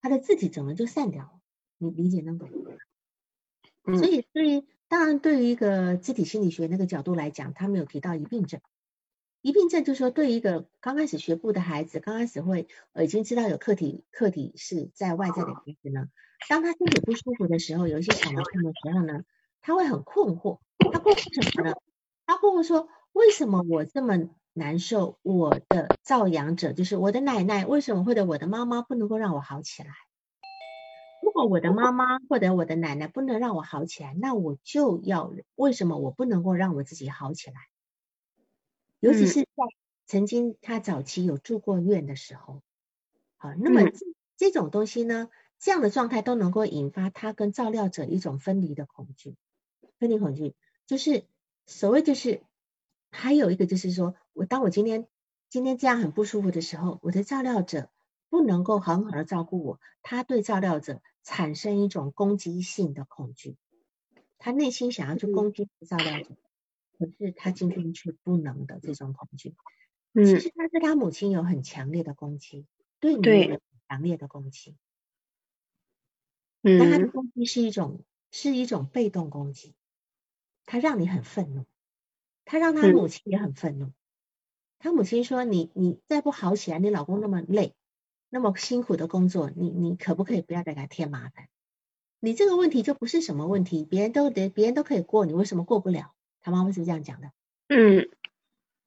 [0.00, 1.30] 他的字体整个就散掉了。
[1.78, 2.48] 你理解那个？
[3.96, 8.60] 所以对于当然对于一个肢体心理学那个角度来讲，他没有提到一病症。
[9.40, 16.08] 疑病症就是说，对一个刚开始学步的孩子，刚开始会呃已经知道有客体客体是在外在的孩子呢，
[16.48, 19.24] 当他身体不舒服的时候，有一些小毛病的时候呢，
[19.60, 20.58] 他会很困惑。
[20.92, 21.76] 他困惑什么呢？
[22.26, 25.18] 他困惑说，为什么我这么难受？
[25.22, 29.90] 我的照养者就是我的奶奶，为什么或者我的妈妈不能够让我好起来？
[31.22, 37.56] 如果我的妈妈或者我的奶奶不能让我好起来，那我就要为什么我不能够让我自己好起来？
[39.00, 39.64] 尤其是在
[40.06, 42.62] 曾经他早期有住过院的时候，
[43.36, 43.90] 好，那么
[44.36, 45.28] 这种东西呢，
[45.58, 49.36] 这样的状态都能够引发他跟照料者一种分离的恐惧，
[49.98, 50.54] 分离恐惧。
[50.86, 51.24] 就是
[51.66, 52.42] 所谓就是
[53.10, 55.06] 还有一个就是说我当我今天
[55.48, 57.90] 今天这样很不舒服的时候，我的照料者
[58.30, 63.56] 不能够很好的照顾我，他对照料者产生一种攻击性的恐惧，
[64.38, 66.36] 他内心想要去攻击照料者。
[66.98, 69.54] 可是他今天却不能的这种恐惧，
[70.14, 72.66] 嗯，其实他对他母亲有很强烈的攻击，
[73.00, 74.76] 对你有强烈的攻击，
[76.64, 79.74] 嗯，但他的攻击是一种是一种被动攻击，
[80.66, 81.66] 他让你很愤怒，
[82.44, 83.92] 他让他母亲也很愤怒，
[84.78, 87.74] 他母亲说你你再不好起来，你老公那么累，
[88.28, 91.48] 那么辛苦的工作，你你可不可以不要再给他添麻烦？
[92.20, 96.14] 你这个问题就不是什么问题，别人都得别人都可以过，你为什么过不了？
[96.48, 97.30] 他妈妈是这样讲的，
[97.68, 98.08] 嗯，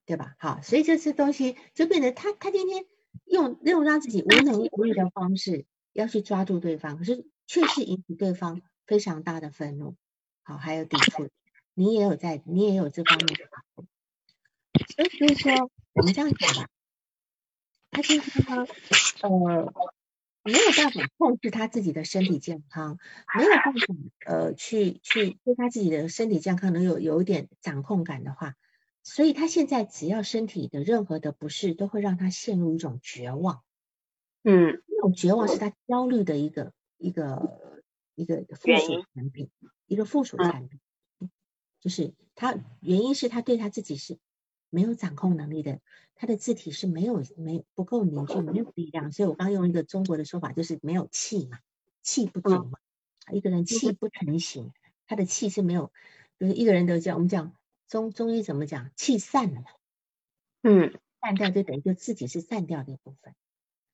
[0.04, 0.34] 对吧？
[0.40, 2.84] 好，所以这些东西就变成他他天天
[3.24, 9.94] 用用让自己无能无力的方式要去抓住对方，可是却是引起对方非常大的愤怒，
[10.42, 11.30] 好，还有抵触。
[11.74, 13.86] 你也有在，你也有这方面的反应。
[14.96, 16.68] 所以就是说，我们这样讲吧，
[17.92, 18.66] 他就是说，
[19.22, 19.72] 呃。
[20.44, 22.98] 没有办法控制他自己的身体健康，
[23.38, 23.72] 没有办法
[24.26, 28.56] 呃去去对他自己的身体健康能有有一点掌控感的话，
[29.02, 33.62] 所以他现在只要身体的任何的不适，都会让他陷入一种绝望。
[34.42, 37.60] 嗯，那种绝望是他焦虑的一个一个
[38.16, 39.50] 一个附属产品，
[39.86, 40.80] 一个附属产品，
[41.80, 44.18] 就是他原因是他对他自己是。
[44.72, 45.80] 没有掌控能力的，
[46.14, 49.12] 他的字体是没有没不够凝聚，没有力量。
[49.12, 51.58] 所以我刚用一个中国的说法，就是没有气嘛，
[52.02, 52.78] 气不足嘛。
[53.30, 54.72] 一个人气不成形，
[55.06, 55.92] 他的气是没有，
[56.40, 57.54] 就是一个人都讲，我们讲
[57.86, 59.66] 中中医怎么讲，气散了嘛。
[60.62, 63.34] 嗯，散掉就等于就自己是散掉的一部分。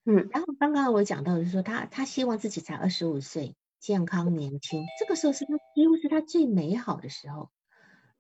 [0.05, 7.51] 嗯，然后刚刚我讲到的是说，他他希望自己才二十五岁，健康年轻，这个时候是他几乎是他最美好的时候。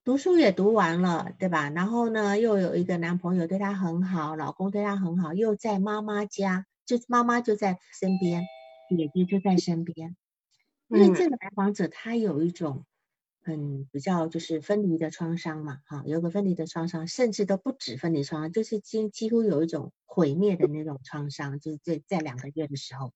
[0.04, 1.68] 读书也读完了，对吧？
[1.70, 8.44] 然后呢，又有一个男朋友对她很好，老公对她很好，又在妈妈家，就妈妈就在身边，
[8.88, 10.16] 姐姐就在身边。
[10.88, 12.86] 因为这个来访者他有一种
[13.42, 23.12] 很比较就是分离的创伤嘛，哈，有个分离的创伤，甚至都不止分离创伤，就是几几乎有一种毁灭的那种创伤，就是在在两个月的时候。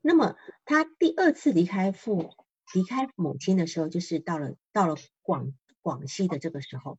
[0.00, 2.30] 那么他第二次离开父
[2.72, 5.52] 离开母亲的时候，就是到了到了广。
[5.84, 6.98] 广西的这个时候，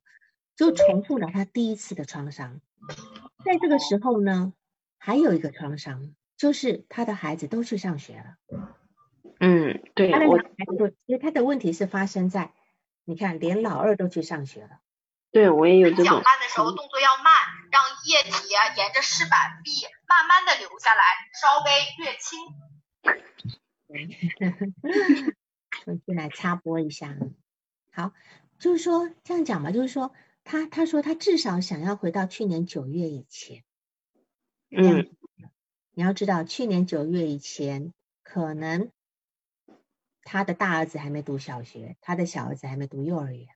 [0.54, 2.60] 就重复了他第一次的创伤。
[3.44, 4.52] 在这个时候呢，
[4.96, 8.36] 还有一个创伤，就是他的孩子都去上学了。
[9.40, 12.54] 嗯，对，我其实他的问题是发生在，
[13.04, 14.78] 你看，连老二都去上学了。
[15.32, 16.04] 对，我也有这种。
[16.04, 17.34] 搅拌的时候动作要慢，
[17.72, 19.72] 让液体沿着饰板壁
[20.08, 21.02] 慢慢的流下来，
[21.34, 22.38] 稍微略轻。
[25.86, 27.14] 我进来插播一下，
[27.92, 28.12] 好。
[28.58, 30.12] 就是说这样讲吧，就是说
[30.44, 33.64] 他他说他至少想要回到去年九月以前，
[34.70, 35.14] 嗯，
[35.92, 37.92] 你要知道去年九月以前，
[38.22, 38.90] 可能
[40.22, 43.48] 他的大儿子还没读小学，他的小儿子还没读幼儿园，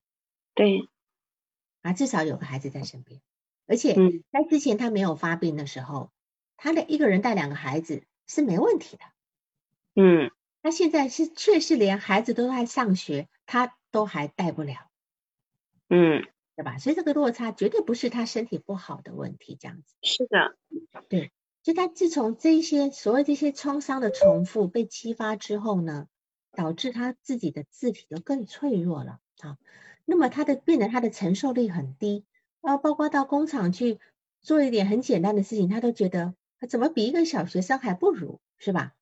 [0.55, 0.89] 对，
[1.83, 3.23] 啊，至少有个孩子在身边，
[3.67, 3.95] 而且
[4.31, 6.13] 在之前他没有发病的时候，
[6.57, 9.05] 他的一个人带两个孩子是没问题的，
[9.95, 10.31] 嗯，
[10.63, 14.89] 他现在是确实连孩子都在上学，他都还带不了。
[15.91, 16.22] 嗯，
[16.57, 16.78] 对吧？
[16.78, 19.95] 所以这个落差绝对不是他身体不好的问题，这样子。
[20.03, 20.57] 是的，
[21.09, 21.32] 对。
[21.62, 26.07] 就他自从这些所谓这些创伤的重复被激发之后呢，
[26.53, 29.59] 导致他自己的字体就更脆弱了啊。
[30.07, 32.24] 那么他的变得他的承受力很低
[32.62, 33.99] 啊，包括到工厂去
[34.41, 38.95] 做一点很简单的事情，他都觉得他怎么比一个小学生还不如，是吧？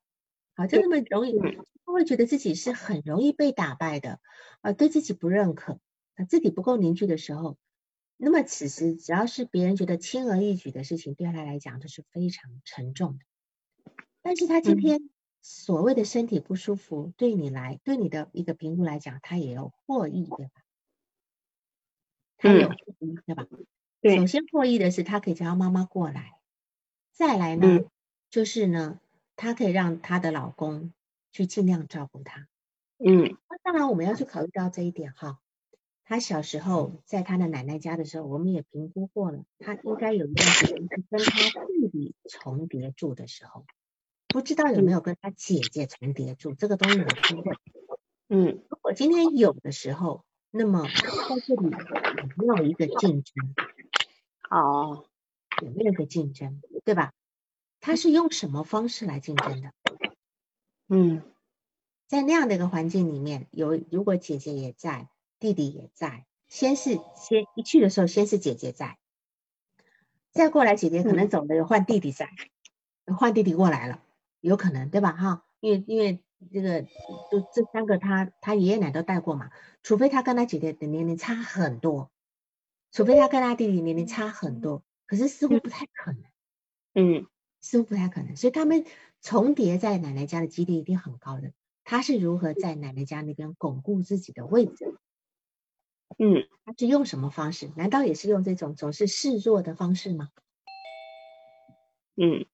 [0.55, 1.39] 啊，就那么容易，
[1.86, 4.18] 他会觉得自己是很容易被打败的，
[4.62, 5.78] 啊，对自己不认可，他
[6.25, 7.57] 自己不够凝聚的时候，
[8.16, 13.25] 那么此时只要是别人觉得轻而易举的事情，对他来讲都是非常沉重的。
[14.23, 15.11] 但是他今天
[15.41, 20.62] 所谓的身体不舒服，对你来，对你的一个评估来讲，他也有获益，对吧？
[22.37, 23.47] 他有获益，对吧？
[24.01, 26.41] 对首先获益的是，他可以叫他妈妈过来，
[27.12, 27.66] 再来呢，
[28.31, 29.01] 就是呢，
[29.37, 30.93] 他可以让她的老公
[31.33, 32.49] 去尽量照顾他。
[32.99, 35.41] 嗯那当然，我们要去考虑到这一点哈。
[36.09, 43.67] 她小时候在他的奶奶家的时候，我们也评估过了，他应该有一段时间是跟他弟弟重叠住的时候，
[44.29, 47.55] 不知道有没有跟他姐姐重叠住，这个东西有机会。
[48.31, 53.55] 嗯如果今天有的时候，那么在这里有没有一个竞争？
[54.49, 55.05] 哦
[55.63, 57.13] 有没有一个竞争，对吧？
[57.81, 59.75] 他是用什么方式来竞争的？
[60.89, 61.23] 嗯
[62.07, 68.99] 在那样的一个环境里面，有如果姐姐也在，弟弟也在，先是先一去的时候，先是姐姐在，
[70.30, 72.30] 再过来姐姐可能走了，有换弟弟在，
[73.16, 74.03] 换弟弟过来了，
[74.41, 75.12] 有可能对吧？
[75.12, 76.22] 哈，因为因为
[76.53, 79.51] 这个就这三个他他爷爷奶都带过嘛，
[79.82, 82.11] 除非他跟他姐姐的年龄差很多，
[82.93, 86.22] 除非他跟他弟弟年龄差很多，可是似乎不太可能。
[86.95, 87.26] 嗯
[87.61, 88.84] 似乎不太可能，所以他们
[89.20, 91.53] 重叠在奶奶家的几率一定很高的。
[91.82, 94.97] 他是如何在奶奶家那边巩固自己的位置？
[96.19, 97.71] 嗯他是用什么方式？
[97.77, 100.31] 难道也是用这种总是示弱的方式吗？
[102.16, 102.45] 嗯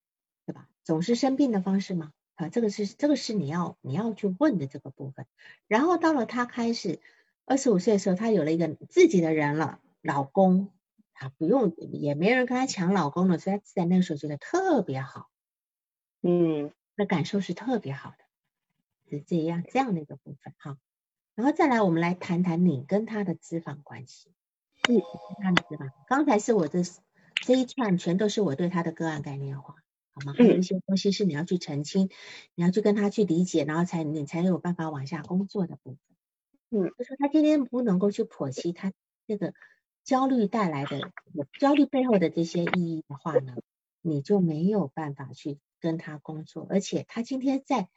[0.47, 0.69] 对吧？
[0.85, 2.13] 总是生病的方式吗？
[2.35, 5.27] 啊，这个是这个是你要你要去问的这个部分。
[5.67, 7.01] 然后到了他开始
[7.47, 10.71] 二十五岁的时候，他有了一个自己的人了，老公，
[11.15, 15.31] 他不用也没人跟他抢老公了，所以他自然那个时候觉得特别好。
[16.23, 18.25] 嗯那感受是特别好的，
[19.11, 20.79] 是这样这样的一个部分哈。
[21.35, 24.31] 然后再来，我们来谈谈你跟他的脂肪关系。
[24.89, 26.83] 嗯，跟他的脂肪，刚才是我这
[27.35, 29.77] 这一串全都是我对他的个案概念化，
[30.13, 30.35] 好吗？
[30.37, 32.11] 还有一些东西是你要去澄清，
[32.55, 35.99] 你要去跟他去理解，然后才你才有办法往下工作的部分。
[36.71, 38.93] 嗯，就说他今天不能够去剖析他
[39.27, 39.55] 这个
[40.05, 41.11] 焦虑带来的
[41.59, 43.55] 焦虑背后的这些意义的话呢，
[44.03, 47.89] 你就没有办法去跟他工作，而且他今天在，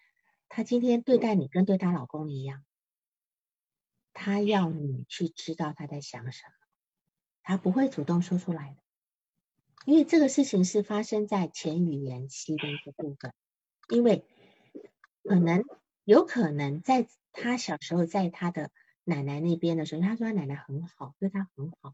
[0.48, 2.64] 他今天对待你跟对他老公一样，
[4.20, 6.52] 他要你去知道他在想什么，
[7.44, 8.78] 他不会主动说出来的，
[9.86, 13.32] 因为这个事情是发生在前语言期的一个部分，
[13.90, 14.26] 因为
[15.24, 15.64] 可能
[16.04, 18.72] 有可能在他小时候在他的
[19.04, 21.94] 奶奶那边的时候，他说他奶奶很好，对他很好，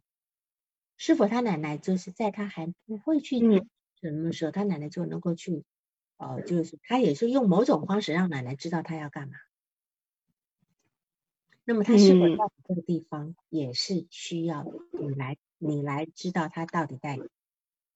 [0.95, 3.67] 是否他奶奶就是在他还不会去嗯
[3.99, 5.65] 什么时候，他奶奶就能够去，
[6.15, 9.35] 呃，就是他也是用某种方式让奶奶知道他要干嘛。
[11.65, 17.19] 那么他是否嗯在这个地方也是需要你来，你来知道他到底在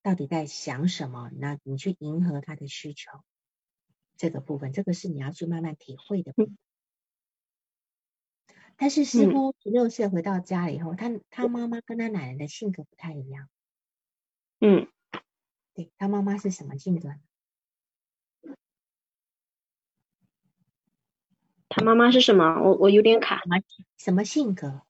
[0.02, 1.30] 到底在想什么？
[1.36, 3.10] 那你去迎合他的需求，
[4.16, 6.56] 这个部分，这个是你要去慢慢体会的部分。
[8.76, 13.48] 但是似嗯乎十六岁回到家里以后，他他妈妈跟他奶奶的性格不太一样。
[14.60, 14.88] 嗯
[15.74, 17.20] 对他妈妈是什么性格呢？
[21.78, 22.60] 他妈妈是什么？
[22.62, 23.62] 我我有点卡，什么
[23.96, 24.82] 什么性格？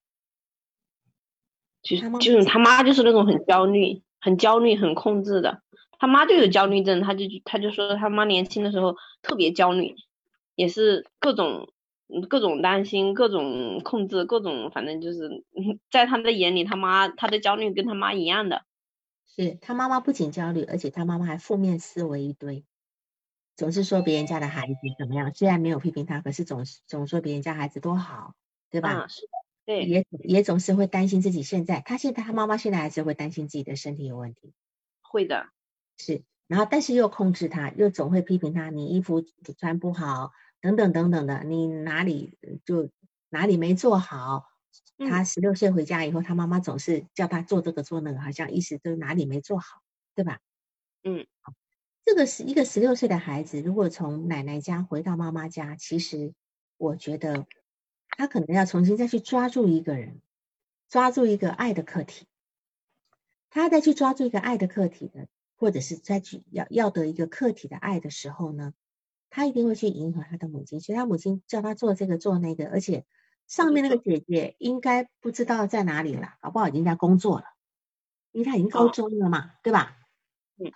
[1.82, 5.62] 就是他妈妈就是他妈就是那种很焦虑、很焦虑、很控制的。
[5.98, 9.94] 他妈就有焦虑症，他就他就说他妈年轻的时候特别焦虑，
[10.54, 11.72] 也是各种
[12.08, 18.64] 嗯各种担心、各种控制、各种反正就是嗯 在他的眼里，他妈他的焦虑跟他妈一样的。
[19.26, 22.64] 是他妈妈不仅焦虑，而且他妈妈还负面思维一堆，
[23.58, 28.36] 总是说别人家的孩子怎么样，虽然没有批评他，可是总是总说别人家孩子多好，
[28.70, 28.90] 对吧？
[28.90, 29.28] 啊，是的，
[29.66, 34.54] 对，也也总是会担心自己现在，他现在他妈妈现在还是会担心自己的身体有问题，
[35.02, 35.48] 会的，
[35.96, 39.24] 是，然后但是又控制他，又总会批评他，你衣服
[39.58, 40.30] 穿不好，
[40.60, 42.88] 等等等等的，你哪里呃就
[43.28, 44.44] 哪里没做好。
[44.98, 49.82] 他十六岁回家以后，他妈妈总是叫他做这个做那个，好像意思就是哪里没做好，
[50.14, 50.38] 对吧？
[51.02, 51.26] 嗯，
[52.08, 56.32] 这个是一个十六岁的孩子，如果从奶奶家回到妈妈家，其实
[56.78, 57.46] 我觉得
[58.08, 60.22] 他可能要重新再去抓住一个人，
[60.88, 62.26] 抓住一个爱的课题。
[63.50, 68.72] 他再去抓住一个爱的课题的，或者是再去要要得一个课题的爱的时候呢，
[69.28, 73.04] 他一定会去迎合他的母亲，所以他母亲叫他做这个做那个，而且
[73.46, 77.44] 上面那个姐姐应该不知道在哪里了，搞不好已经在工作了，
[78.32, 79.94] 因为她已经高哦中了嘛，对吧？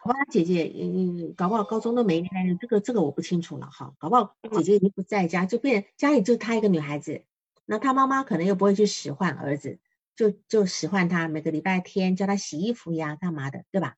[0.01, 2.29] 好吧，姐姐，嗯，搞不好高中都没开，
[2.61, 3.95] 这个这个我不清楚了哈。
[3.99, 7.25] 搞不好姐姐已经不在家，就变家里就她一个女孩子，
[7.67, 9.81] 那她妈妈可能又不会去使唤儿子，
[10.15, 13.97] 就就使唤他每个礼拜天教他洗衣服呀，干嘛的，对吧？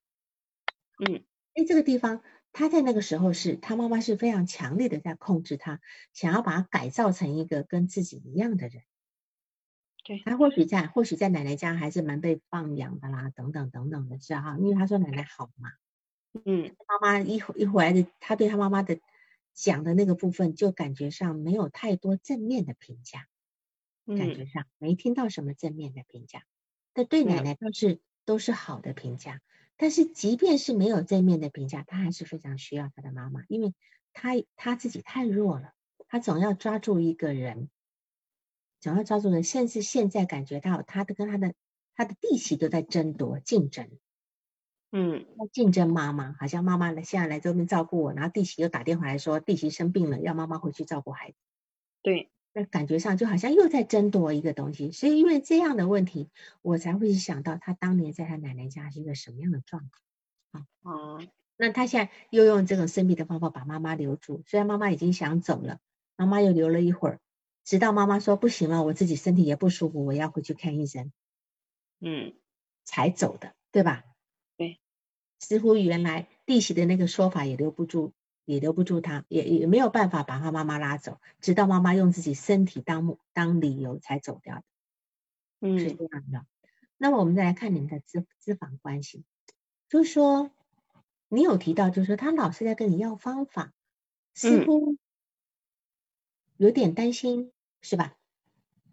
[1.07, 1.25] 嗯，
[1.55, 2.23] 哎，这个地方
[2.53, 5.81] 他在那个时候是他妈妈是非常强烈的在控制他，
[6.13, 8.83] 想要把他改造成一个跟自己一样的人。
[10.05, 10.23] 对。
[10.25, 15.73] 他或许在或许在奶奶家还是蛮被放养的啦，等等等等的是哈，因为他说奶奶好嘛，
[16.45, 16.77] 嗯。
[16.87, 19.01] 妈妈一回一回来的，他对他妈妈的
[19.53, 23.27] 讲的那个部分，就感觉上没有太多正面的评价，
[24.07, 24.35] 感嗯。
[24.35, 26.45] 觉上没听到什么正面的评价，
[26.93, 27.45] 但对奶嗯。
[27.45, 29.41] 奶倒是都是好的评价。
[29.77, 33.75] 但是即便是没有正面的评价，他还是非常需要他的妈妈，因为
[34.13, 35.73] 他他自己太弱了，
[36.07, 37.71] 他总要抓住一个人，
[38.85, 41.55] 总要抓住人，甚至现在感觉到他的跟他的
[41.95, 43.89] 他的弟媳都在争夺竞争。
[44.93, 51.37] 嗯要竞争妈妈，好像妈妈呢现在来这边照顾我，然后弟媳又打电话来说弟媳生病了，要妈妈回去照顾孩子。
[52.03, 56.29] 对，那感觉上就好像又在争夺一个东西，所以因为这样的问题，
[56.61, 59.89] 我才会想到他当年在他奶奶家是一个什么样的状
[60.53, 60.67] 况。
[60.83, 61.23] 哦，
[61.57, 65.79] 那他现在又用这种生病的方法把妈妈留住，虽然妈妈已经想走了，
[66.17, 67.21] 妈妈又留了一会儿，
[67.65, 71.13] 直到妈妈说不行了，我自己身体也不舒服，我要回去看医生，
[72.01, 72.35] 嗯。
[72.87, 74.05] 才走的，对吧？
[74.59, 74.79] 对，
[75.41, 78.13] 似乎原来弟媳的那个说法也留不住，
[78.45, 84.65] 也留不住他，也也没有办法把他妈妈拉走，直到妈妈用自己身体当目当理由才走掉的，
[85.79, 85.97] 是嗯。
[85.97, 86.47] 这样的。
[86.99, 89.25] 那么我们再来看你们的资资访关系，
[89.89, 90.51] 就是说
[91.29, 93.73] 你有提到，就是说他老是在跟你要方法，
[94.35, 94.67] 似嗯。
[94.67, 94.99] 乎
[96.59, 97.51] 有点担心，
[97.85, 98.17] 是吧？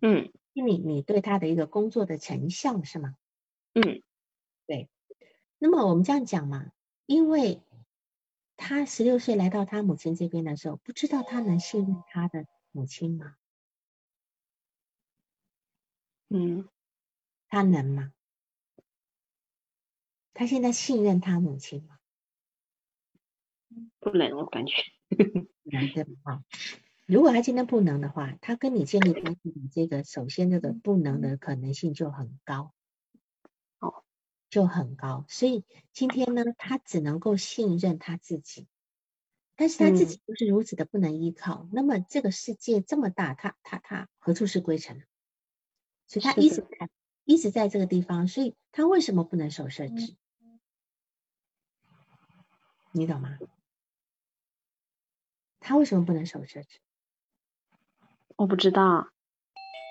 [0.01, 3.15] 嗯你你对他的一个工作的成效是吗？
[3.73, 4.03] 嗯
[4.67, 4.89] 对
[5.57, 6.71] 那么我们这样讲嘛，
[7.05, 7.61] 因为
[8.57, 13.37] 他十六岁来到他母亲这边的时候，不知道他能信任他的母亲吗？
[16.27, 16.67] 嗯，
[17.47, 18.13] 他能吗？
[20.33, 21.97] 他现在信任他母亲吗？
[23.99, 24.73] 不能，我感觉，
[25.63, 26.43] 难对吧？
[27.11, 32.73] 哈，如果他今天不能的话，他跟你建立关系的这个，首先这个不能的可能性就很高，
[33.79, 34.03] 哦，
[34.49, 35.25] 就很高。
[35.27, 38.67] 所以今天呢，他只能够信任他自己，
[39.57, 45.03] 但是他自己又是如此的不能依靠，那么这个世界这么大，他他他何处是归程呢？
[46.07, 46.89] 所以他一直在
[47.25, 50.15] 一直在这个地方，所以他为什么不能守设置？
[52.93, 53.37] 你懂吗？
[55.61, 56.79] 他为什么不能守设置？
[58.41, 59.07] 我不知道，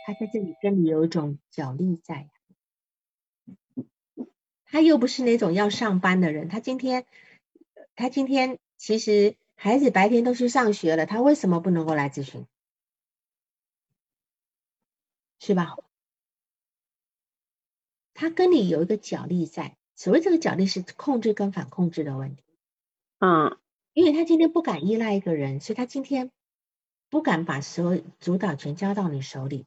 [0.05, 2.29] 他在这里跟你有一种角力在。
[4.65, 7.07] 他又不是那种要上班的人，他今天，
[7.95, 12.45] 他今天其实孩子白天都去上学了，他为什么不能够来咨询？
[15.39, 15.77] 是吧？
[18.15, 22.43] 他跟你有一个角力在，所谓这个角力是控制跟反控制的问题。
[23.21, 23.57] 嗯
[23.93, 26.33] 因为他今天不敢依赖一个人，所以他今天
[27.11, 29.67] 不敢把所有主导权交到你手里。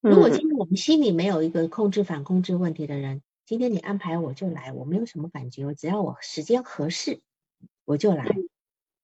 [0.00, 7.20] 如果嗯今天我们心里没有一个控制反控制问题的人，今天你安排我就来，我没有什么感觉，我只要我时间合适
[7.84, 8.24] 我就来。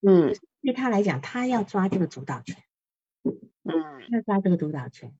[0.00, 2.56] 嗯对他来讲，他要抓这个主导权，
[3.24, 3.74] 嗯
[4.10, 5.12] 要抓这个主导权。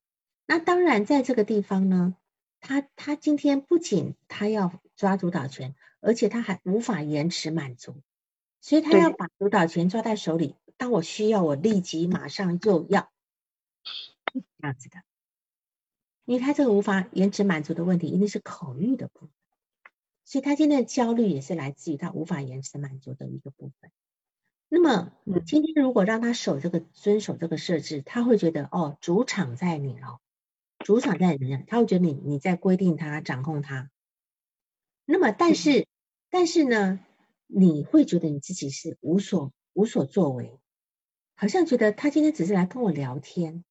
[0.47, 2.17] 那当然，在这个地方呢，
[2.61, 8.03] 他他今天不仅他要抓主导权，而且他还无法延迟满足，
[8.61, 10.55] 所以他要把主导权抓在手里。
[10.79, 13.11] 当我需要，我立即马上就要
[14.33, 15.03] 这样子的。
[16.25, 19.31] 因为他这个无法延迟满足的问题，一定是口欲的部分，
[20.25, 23.91] 所以他今天的焦虑也是来自于他无法延迟满足的一个部分。
[24.69, 30.21] 那么你今天如果让他守这个遵守这个设置，他会觉得哦，主场在你哦，
[30.81, 33.91] 主场在你那，他会觉得你你在规定他、掌控他。
[35.07, 35.89] 那么但是、
[36.29, 37.01] 但是呢，
[37.47, 40.61] 你会觉得你自己是无所无所作为，
[41.41, 43.63] 好像觉得他今天只是来跟我聊天，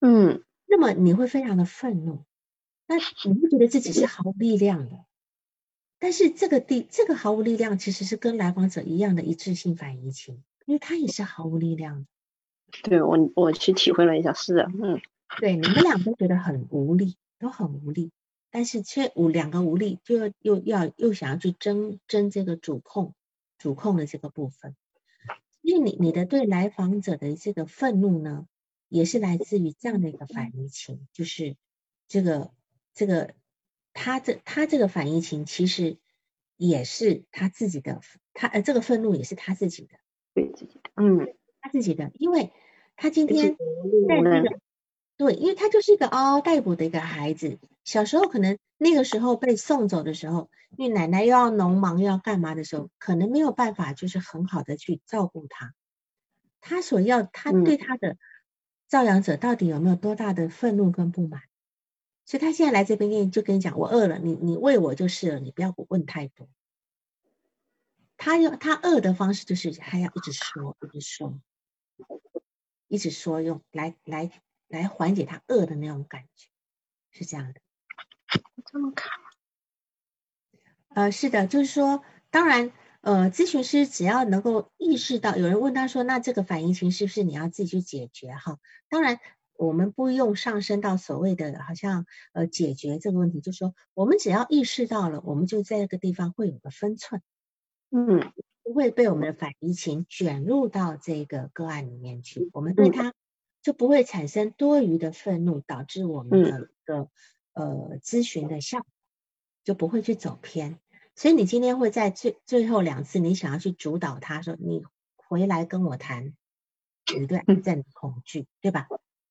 [0.00, 2.22] 嗯那么你会非常的愤怒，
[2.86, 5.06] 那你会觉得自己是毫无力量的。
[5.98, 12.06] 但是这个地这个毫无力量，其实是跟来访者一样的一致性反移情，因为他也是毫无力量的。
[12.82, 15.00] 对我我去体会了一下，是的，嗯
[15.40, 18.10] 对，你们俩都觉得很无力，都很无力，
[18.50, 23.14] 但是却无两个无力，就要又要又想要去争争这个主控
[23.56, 24.76] 主控的这个部分。
[25.64, 28.46] 因为你你的对来访者的这个愤怒呢，
[28.90, 31.56] 也是来自于这样的一个反移情，就是
[32.06, 32.50] 这个
[32.92, 33.32] 这个
[33.94, 35.96] 他这他这个反移情，其实
[36.58, 38.02] 也是他自己的，
[38.34, 39.96] 他呃这个愤怒也是他自己的，
[40.34, 42.52] 对自己的，嗯，他自己的，因为
[42.94, 43.56] 他今天
[44.06, 44.60] 在在这个，
[45.16, 55.74] 对，因为他就是一个嗷嗷待哺的一个孩子，小时候可能那个时候被送走的时候，因为奶奶又要农忙又要干嘛的时候，可能没有办法就是很好的去照顾他，
[56.60, 58.18] 他所要他对他的
[58.86, 61.40] 照养者到底有没有多大的愤怒跟不满？
[62.26, 66.46] 所以他现在来这边跟你就跟你讲，我饿了，你你喂我就是了，你不要问太多。
[68.18, 71.40] 他用他饿的方式就是还要一直说，一直说，
[72.88, 74.30] 一直说，用来来
[74.68, 76.48] 来缓解他饿的那种感觉，
[77.10, 77.63] 是这样的。
[78.66, 79.10] 这么卡？
[80.88, 88.34] 呃，是的，就是说，当然，呃，咨询师只要能够意识到，有人问他说，那这个反应情是不是你要自己去解决？
[88.34, 88.58] 哈，
[88.88, 89.20] 当然。
[89.56, 97.22] 我们不用上升到所谓的好像呃解决这个问题，就是说我们只要意识到了，我们就在这个地方会有个分寸，
[97.92, 98.32] 嗯，
[98.64, 103.14] 不会被我们的反移情卷入到这个个案里面去，我们对他
[103.62, 107.08] 就不会产生多余的愤怒，导致我们的一个
[107.54, 108.86] 呃咨询的效果
[109.64, 110.78] 就不会去走偏。
[111.16, 114.84] 所以你今天会在最最后两次，你想要去主导他说你
[115.16, 116.34] 回来跟我谈
[117.16, 118.88] 你对癌症的恐惧，对吧？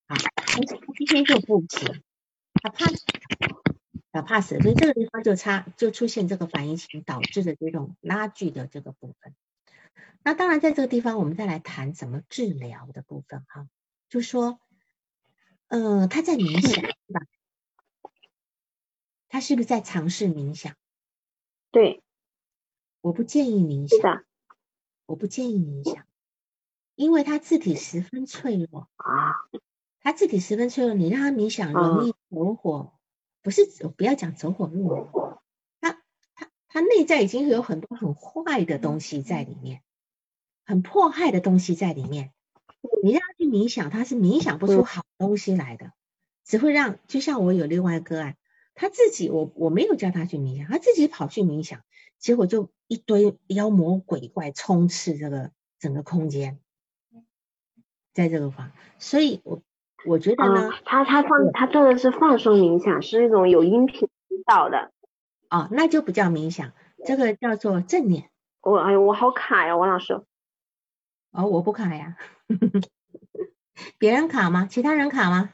[0.08, 0.60] 啊，他
[0.98, 2.04] 今天就不行，
[2.62, 3.06] 他怕死，
[4.12, 9.36] 他怕死，所以这个地方就差，就出现这个反应型导致的这种拉锯的这个部分。
[10.24, 13.68] 那当然，在这个地方，我们再来谈怎么治疗的部分哈，
[14.08, 14.60] 就说，
[15.68, 17.22] 嗯，他在冥想对吧？
[19.34, 20.76] 他是不是在尝试冥想？
[21.72, 22.04] 对，
[23.02, 24.24] 我不建议冥想，
[25.08, 26.06] 我不建议冥想，
[26.94, 29.34] 因为他字体十分脆弱啊。
[30.02, 32.94] 他字体十分脆弱，你让他冥想容易走火，
[33.42, 33.66] 不是
[33.98, 35.42] 不要讲走火入魔，
[35.82, 35.94] 他
[36.36, 39.82] 他他内在已经有很多很坏的东西在里面，
[40.64, 42.32] 很迫害的东西在里面。
[43.02, 45.92] 你让他去冥想，他是冥想不出好东西来的，
[46.46, 48.38] 只会让就像我有另外一个案，
[48.76, 51.82] 他自己我我没有叫他去冥想，他自己跑去冥想，
[52.20, 56.60] 结果就一堆妖魔鬼怪充斥这个整个空间，
[58.14, 59.62] 在这个房，所以我。
[60.06, 64.92] 我觉得呢，他他放他做的是放松冥想，是那种有音频引导的。
[65.50, 66.74] 哦，那就不叫冥想，
[67.06, 68.30] 这个叫做正念。
[68.60, 70.22] 我哎呦，我好卡呀，王老师。
[71.32, 72.18] 哦，我不卡呀。
[73.98, 74.68] 别人卡吗？
[74.70, 75.54] 其他人卡吗？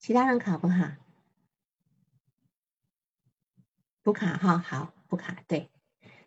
[0.00, 0.98] 其他人卡不卡？
[4.02, 5.42] 不卡哈，好，不卡。
[5.46, 5.68] 对，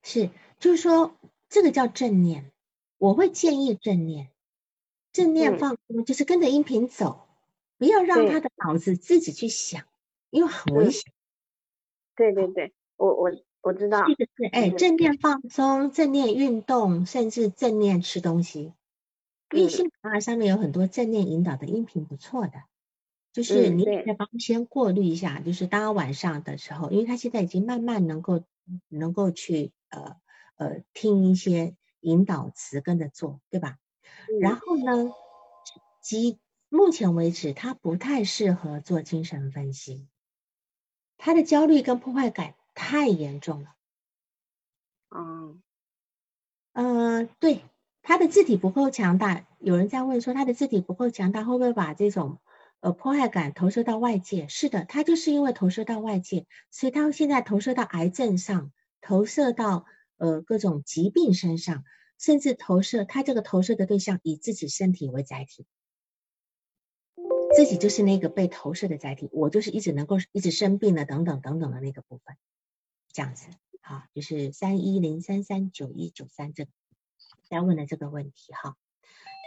[0.02, 1.16] 是，就是说
[1.50, 2.52] 这个叫正念，
[2.98, 4.30] 我会建议正念。
[5.12, 7.28] 正念放松就是跟着音频走，
[7.78, 9.84] 不要让他的脑子自己去想，
[10.32, 11.12] 因为很危险。
[12.16, 14.04] 对对对，我我我知道。
[14.08, 18.74] 这个是哎，正念放松、正念运动，甚至正念吃东西。
[19.52, 22.64] 微信啊上面有很多正念引导的音频，不错的。
[23.34, 28.46] 就是你在帮先过滤一下，就是当晚上的时候，因为他现在已经慢慢能够
[28.88, 30.16] 能够去呃
[30.56, 33.78] 呃听一些引导词跟着做，对吧？
[34.40, 35.12] 然后呢？
[36.02, 40.06] 及目前为止，他不太适合做精神分析，
[41.18, 43.74] 他的焦虑跟破坏感太严重了。
[45.16, 45.62] 嗯，
[46.74, 47.64] 呃，对，
[48.02, 49.48] 他的字体不够强大。
[49.60, 52.40] 有人在问说，他的字体不够强大，会不会把这种
[52.84, 54.48] 呃迫害感投射到外界？
[54.48, 58.72] 是的，他就是因为投射到外界，所以他现在投射到癌症上，
[59.02, 59.86] 投射到
[60.18, 61.84] 呃各种疾病身上。
[62.20, 65.66] 甚至投射，他这个投射的对象以自己身体为载体，
[67.54, 72.38] 自己就是那个被投射的载体，我就是一直能够一直生病的等等等等的那个部分，
[73.12, 73.48] 这样子，
[73.82, 76.72] 好，就是三一零三三九一九三这个
[77.50, 78.78] 在问的这个问题哈。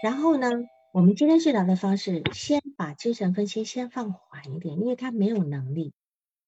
[0.03, 0.51] 然后呢，
[0.97, 5.93] 我们今天治疗的方式，先把精神分析先放缓一点，因为他没有能力，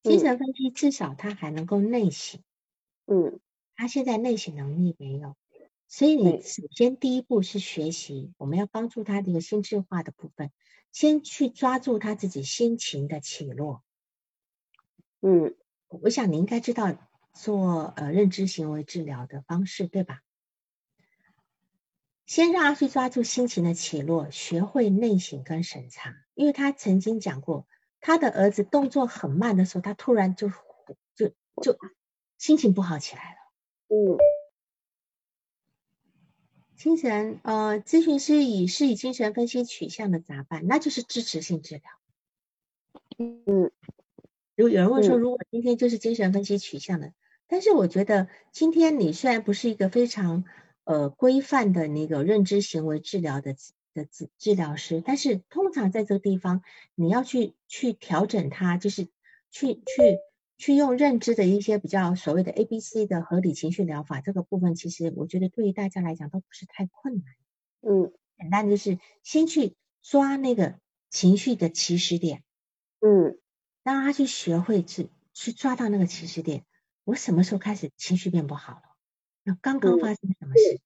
[0.03, 2.41] 精神分析至少他还能够内省，
[3.05, 3.41] 嗯，
[3.77, 5.37] 他现在内省能力没有。
[5.87, 10.51] 所以你首先第一步是学习，我们要帮助他这个心智化的部分，
[10.93, 13.83] 先去抓住他自己心情的起落。
[15.21, 15.57] 嗯，
[15.89, 16.97] 我想你应该知道
[17.35, 20.23] 做呃认知行为治疗的方式，对吧？
[22.29, 26.15] 先让他去抓住心情的起落，学会内省跟审查。
[26.35, 27.67] 因为他曾经讲过，
[28.01, 30.51] 他的儿子动作很慢的时候，他突然就
[31.17, 31.29] 就
[31.63, 31.79] 就
[32.37, 33.39] 心情不好起来了。
[33.89, 34.19] 嗯。
[36.77, 40.67] 精神呃，咨询师以是以精神分析取向的咋办？
[40.67, 41.83] 那就是支持性治疗。
[43.17, 43.73] 嗯，
[44.55, 47.15] 如有人问说，如果今天就是精神分析取向的，
[47.47, 50.45] 但是我觉得今天你虽然不是一个非常
[50.89, 53.55] 呃规范的那个认知行为治疗的
[53.93, 56.63] 的治治疗师，但是通常在这个地方
[56.95, 59.05] 你要去去调整它，就是
[59.51, 60.19] 去去
[60.57, 67.25] 去用认知的一些比较所谓的 A B C 的合理情绪疗法这个部分，其实我觉得对于大家来讲都不是太困难。
[67.83, 70.79] 嗯，简单就是先去抓那个
[71.11, 72.43] 情绪的起始点，
[73.01, 73.39] 嗯
[73.83, 76.65] 让他去学会去去抓到那个起始点。
[77.05, 78.88] 我什么时候开始情绪变不好了？
[79.49, 80.79] 那刚刚嗯发生什么事？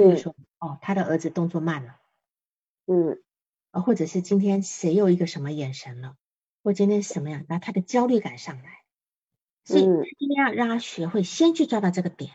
[0.00, 2.00] 比如，说，哦，他的儿子动作慢了，
[2.86, 3.18] 嗯。
[3.70, 6.16] 啊，或者是今天谁有一个什么眼神了，
[6.62, 8.78] 或今天什么样，那他的焦虑感上来，
[9.62, 10.08] 所以嗯。
[10.18, 12.32] 今天要让他学会先去抓到这个点，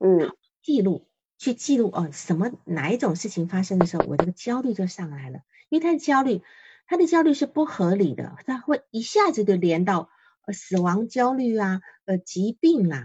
[0.00, 0.30] 嗯。
[0.62, 5.40] 记录，去记录哦，什么哪一种事情发生的时候，我这个焦虑就上来了，
[5.70, 6.42] 因为他的焦虑，
[6.86, 10.10] 他的焦虑是不合理的，他会一下子就连到
[10.46, 13.02] 呃死亡焦虑啊，呃疾病啊，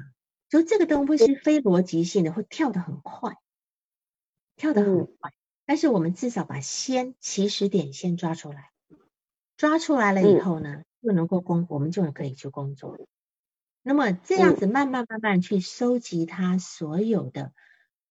[0.49, 3.37] 就这个东西是非逻辑性的，会跳得很快，
[4.55, 5.07] 跳得很嗯。
[5.19, 5.33] 快。
[5.65, 8.69] 但是我们至少把先起始点先抓出来，
[9.57, 10.39] 抓出来了以嗯。
[10.39, 12.97] 后呢，就能够工，我们就可以去工作。
[13.81, 14.55] 那么这样嗯。
[14.55, 17.51] 子慢慢慢慢去收集他所有的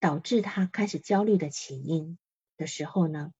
[0.00, 2.18] 导致他开始焦虑的起因
[2.56, 3.30] 的时候呢，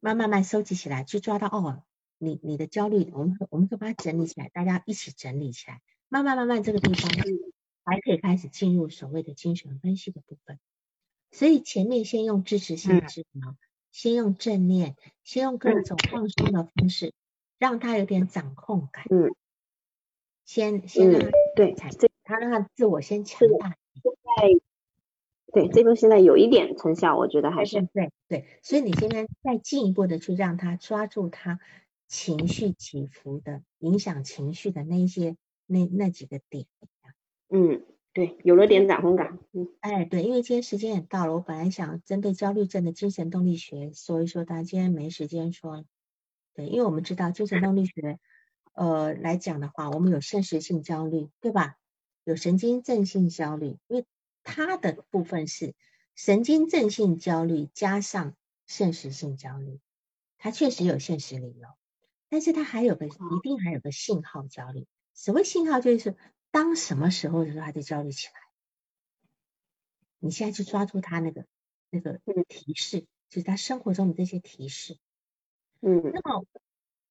[0.00, 1.84] 慢慢慢收集起来，去抓到哦，
[2.18, 7.10] 你你的焦虑，我们我们就把它整理起来，大家一起整理起来，慢慢慢慢这个地方
[7.88, 10.58] 还可以开始进入所谓的精神分析的部分。
[11.30, 13.56] 所以前面先用支持性嗯治疗，
[13.92, 17.12] 先用正念，先用各嗯种放松的方式，
[17.58, 19.04] 让他有点掌控感。
[19.10, 19.34] 嗯
[20.44, 23.76] 先先让他嗯，对，这他让他自我先强大。
[23.94, 24.60] 现在
[25.52, 31.60] 对这个现在有一点成效，我觉得还是对对，所以你现在再进一步的去让他抓住他
[32.06, 35.36] 情绪起伏的、影响情绪的那一些
[35.66, 36.64] 那那几个点。
[37.50, 45.84] 嗯对，有了点掌控感，嗯哎，对，因为今天时间也到了，我本来想针对焦虑症的精神动力学说一说，但今天没时间说。
[46.54, 48.18] 对，因为我们知道精神动力学，
[48.74, 51.76] 呃来讲的话，我们有现实性焦虑，对吧？
[52.24, 54.04] 有神经症性焦虑，因为
[54.42, 55.74] 它的部分是
[56.16, 58.34] 神经症性焦虑加上
[58.66, 59.78] 现实性焦虑，
[60.38, 61.68] 它确实有现实理由，
[62.28, 63.10] 但是它还有个一
[63.42, 64.86] 定还有个信号焦虑。
[65.14, 66.16] 所谓信号就是
[66.50, 68.34] 当什么时候的时候，他就焦虑起来。
[70.20, 71.46] 你现在去抓住他那个
[71.90, 74.98] 那个那个提示，就是他生活中的这些提示。
[75.80, 76.44] 嗯那么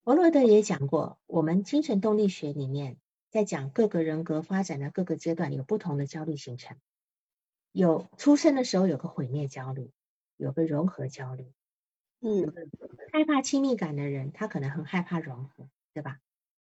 [0.03, 2.97] 弗洛德也讲过，我们精神动力学里面
[3.29, 6.77] 在讲各个人格发展的各个阶段有不同的焦虑形成，
[7.71, 9.91] 有出生的时候有个毁灭焦虑，
[10.35, 11.53] 有个融合焦虑，
[12.19, 12.53] 嗯
[13.13, 16.19] 害怕亲密感的人，他可能很害怕融合，对吧？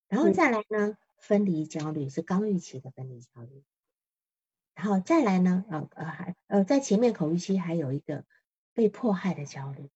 [0.08, 3.64] 然后嗯再来呢，分离焦虑是刚预期的分离焦虑，
[4.76, 8.26] 然后再来呢，呃呃还呃在前面口欲期还有一个
[8.74, 9.90] 被迫害的焦虑，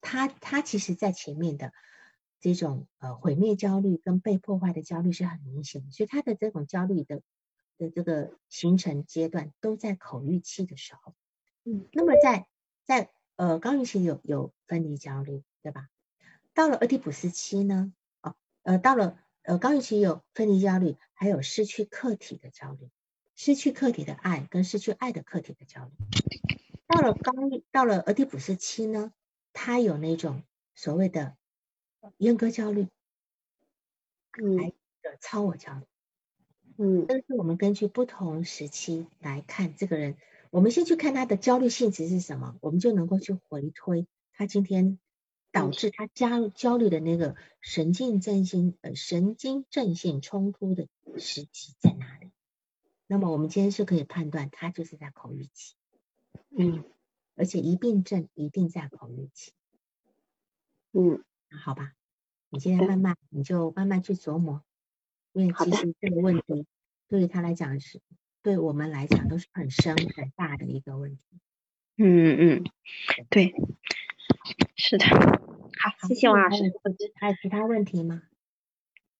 [0.00, 1.72] 他他其实在前面的
[2.40, 7.22] 这种呃毁灭焦虑跟被破坏的焦虑是很明显的，所以他的这种焦虑的
[7.76, 11.14] 的这个形成阶段都在口欲期的时候。
[11.64, 12.46] 嗯，那么在
[12.84, 15.88] 在呃刚预期有有分离焦虑，对吧？
[16.54, 19.18] 到了俄狄浦斯期呢，哦呃到了
[19.48, 22.90] 呃高预期有分离焦虑，还有失去客体的焦虑，
[23.34, 25.92] 失去客体的爱跟失去爱的客体的焦虑。
[26.86, 29.10] 到了刚预到了俄狄浦斯期呢，
[29.54, 30.42] 他有那种
[30.74, 31.34] 所谓的
[32.18, 32.88] 阉割焦虑，
[34.38, 34.58] 嗯
[35.00, 35.86] 的超我焦虑。
[36.76, 40.18] 嗯但是我们根据不同时期来看这个人，
[40.50, 44.98] 我们先去看他的焦虑性质是什么，我们就能够去回推他今天
[45.50, 50.88] 导致他焦焦虑的那个神经症性呃神经症性冲突的
[51.18, 52.30] 时期在哪里。
[53.06, 55.74] 那么我们今天是可以判断他就是在口欲期，
[56.50, 56.84] 嗯
[57.34, 59.52] 而且一病症一定在口欲期。
[60.92, 61.94] 嗯那好吧，
[62.50, 64.62] 你现在慢慢你就慢慢去琢磨，
[65.32, 66.66] 因为其实这个问题
[67.08, 68.00] 对于他来讲是，
[68.42, 71.24] 对我们来讲都是很深很大的一个问题。
[71.96, 72.64] 嗯嗯，
[73.30, 73.54] 对，
[74.76, 76.62] 是的，好，谢谢王老师。
[76.62, 76.72] 还有
[77.20, 78.22] 还有其他问题吗？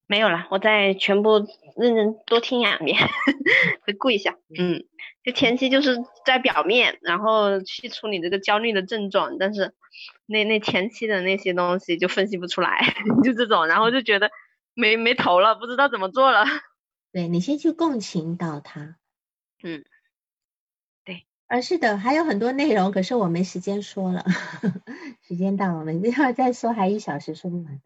[0.06, 2.96] 没有了，我再全部认真多听两遍，
[3.86, 4.36] 回顾一下。
[4.58, 4.86] 嗯，
[5.22, 9.74] 就前期就是在表面，然后去处理这个焦虑的症状，但是
[10.24, 14.30] 那那前期的那些东西就分析不出来， 就这种，然后就觉得
[14.72, 16.46] 没没头了，不知道怎么做了。
[17.12, 18.96] 对你先去共情到他。
[19.62, 19.84] 嗯，
[21.48, 21.56] 对。
[21.56, 24.24] 呃，是的，还有很多内容，可是我没时间说了，
[25.26, 27.80] 时间到了，我们要再说还一小时说不完。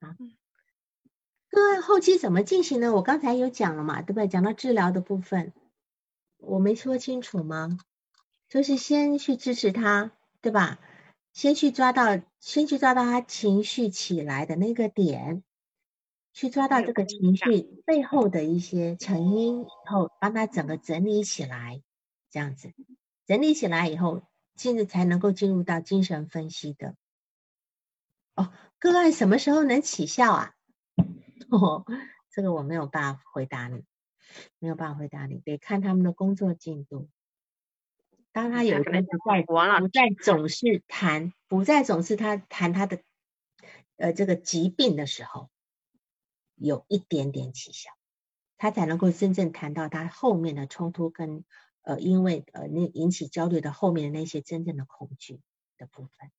[0.00, 0.08] 好，
[1.50, 2.94] 个案后期怎么进行呢？
[2.94, 4.28] 我刚才有讲了嘛，对不对？
[4.28, 5.52] 讲到治疗的部分，
[6.38, 7.78] 我没说清楚吗？
[8.48, 10.78] 就是先去支持他，对吧？
[11.34, 15.42] 先去抓到，先去抓到他情绪起来的那个点，
[16.38, 21.82] 去抓到这个情绪背后的一些成因，以后帮他整个整理起来，
[22.30, 22.72] 这样子
[23.26, 24.22] 整理起来以后，
[24.54, 26.94] 进入才能够进入到精神分析的。
[28.36, 30.54] 哦，个案什么时候能起效啊？
[31.50, 31.84] 哦，
[32.30, 33.82] 这个我没有办法回答你，
[34.60, 37.08] 没有办法回答你，得看他们的工作进度。
[38.30, 43.00] 当他有一天不再不再总是谈，不再总是他谈他的
[43.96, 45.50] 呃这个疾病的时候，
[46.60, 47.90] 有一点点起效，
[48.56, 51.44] 他才能够真正谈到他后面的冲突跟
[51.82, 55.40] 呃因为呃那引起焦虑的后面的那些真正的恐惧
[55.76, 56.30] 的部分。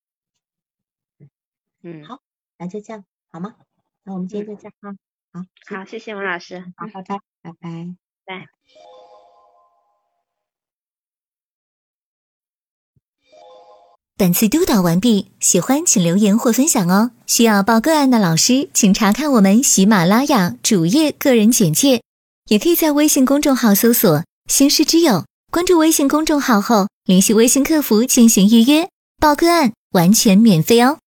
[1.82, 2.22] 嗯，好，
[2.58, 3.56] 那就这样好吗？
[4.04, 4.98] 那我们今天就这样
[5.32, 7.96] 啊，好，好，谢谢王老师，好，拜拜，拜拜，
[8.26, 8.99] 拜。
[14.20, 17.12] 本次督导完毕，喜欢请留言或分享哦。
[17.26, 22.02] 需要报个案的老师，请查看我们喜马拉雅主页个人简介，
[22.50, 28.90] 也可以在微信公众号搜索“星师之友”，关注微信公众号后联系微信客服进行预约
[29.22, 30.98] 报个案，完全免费哦。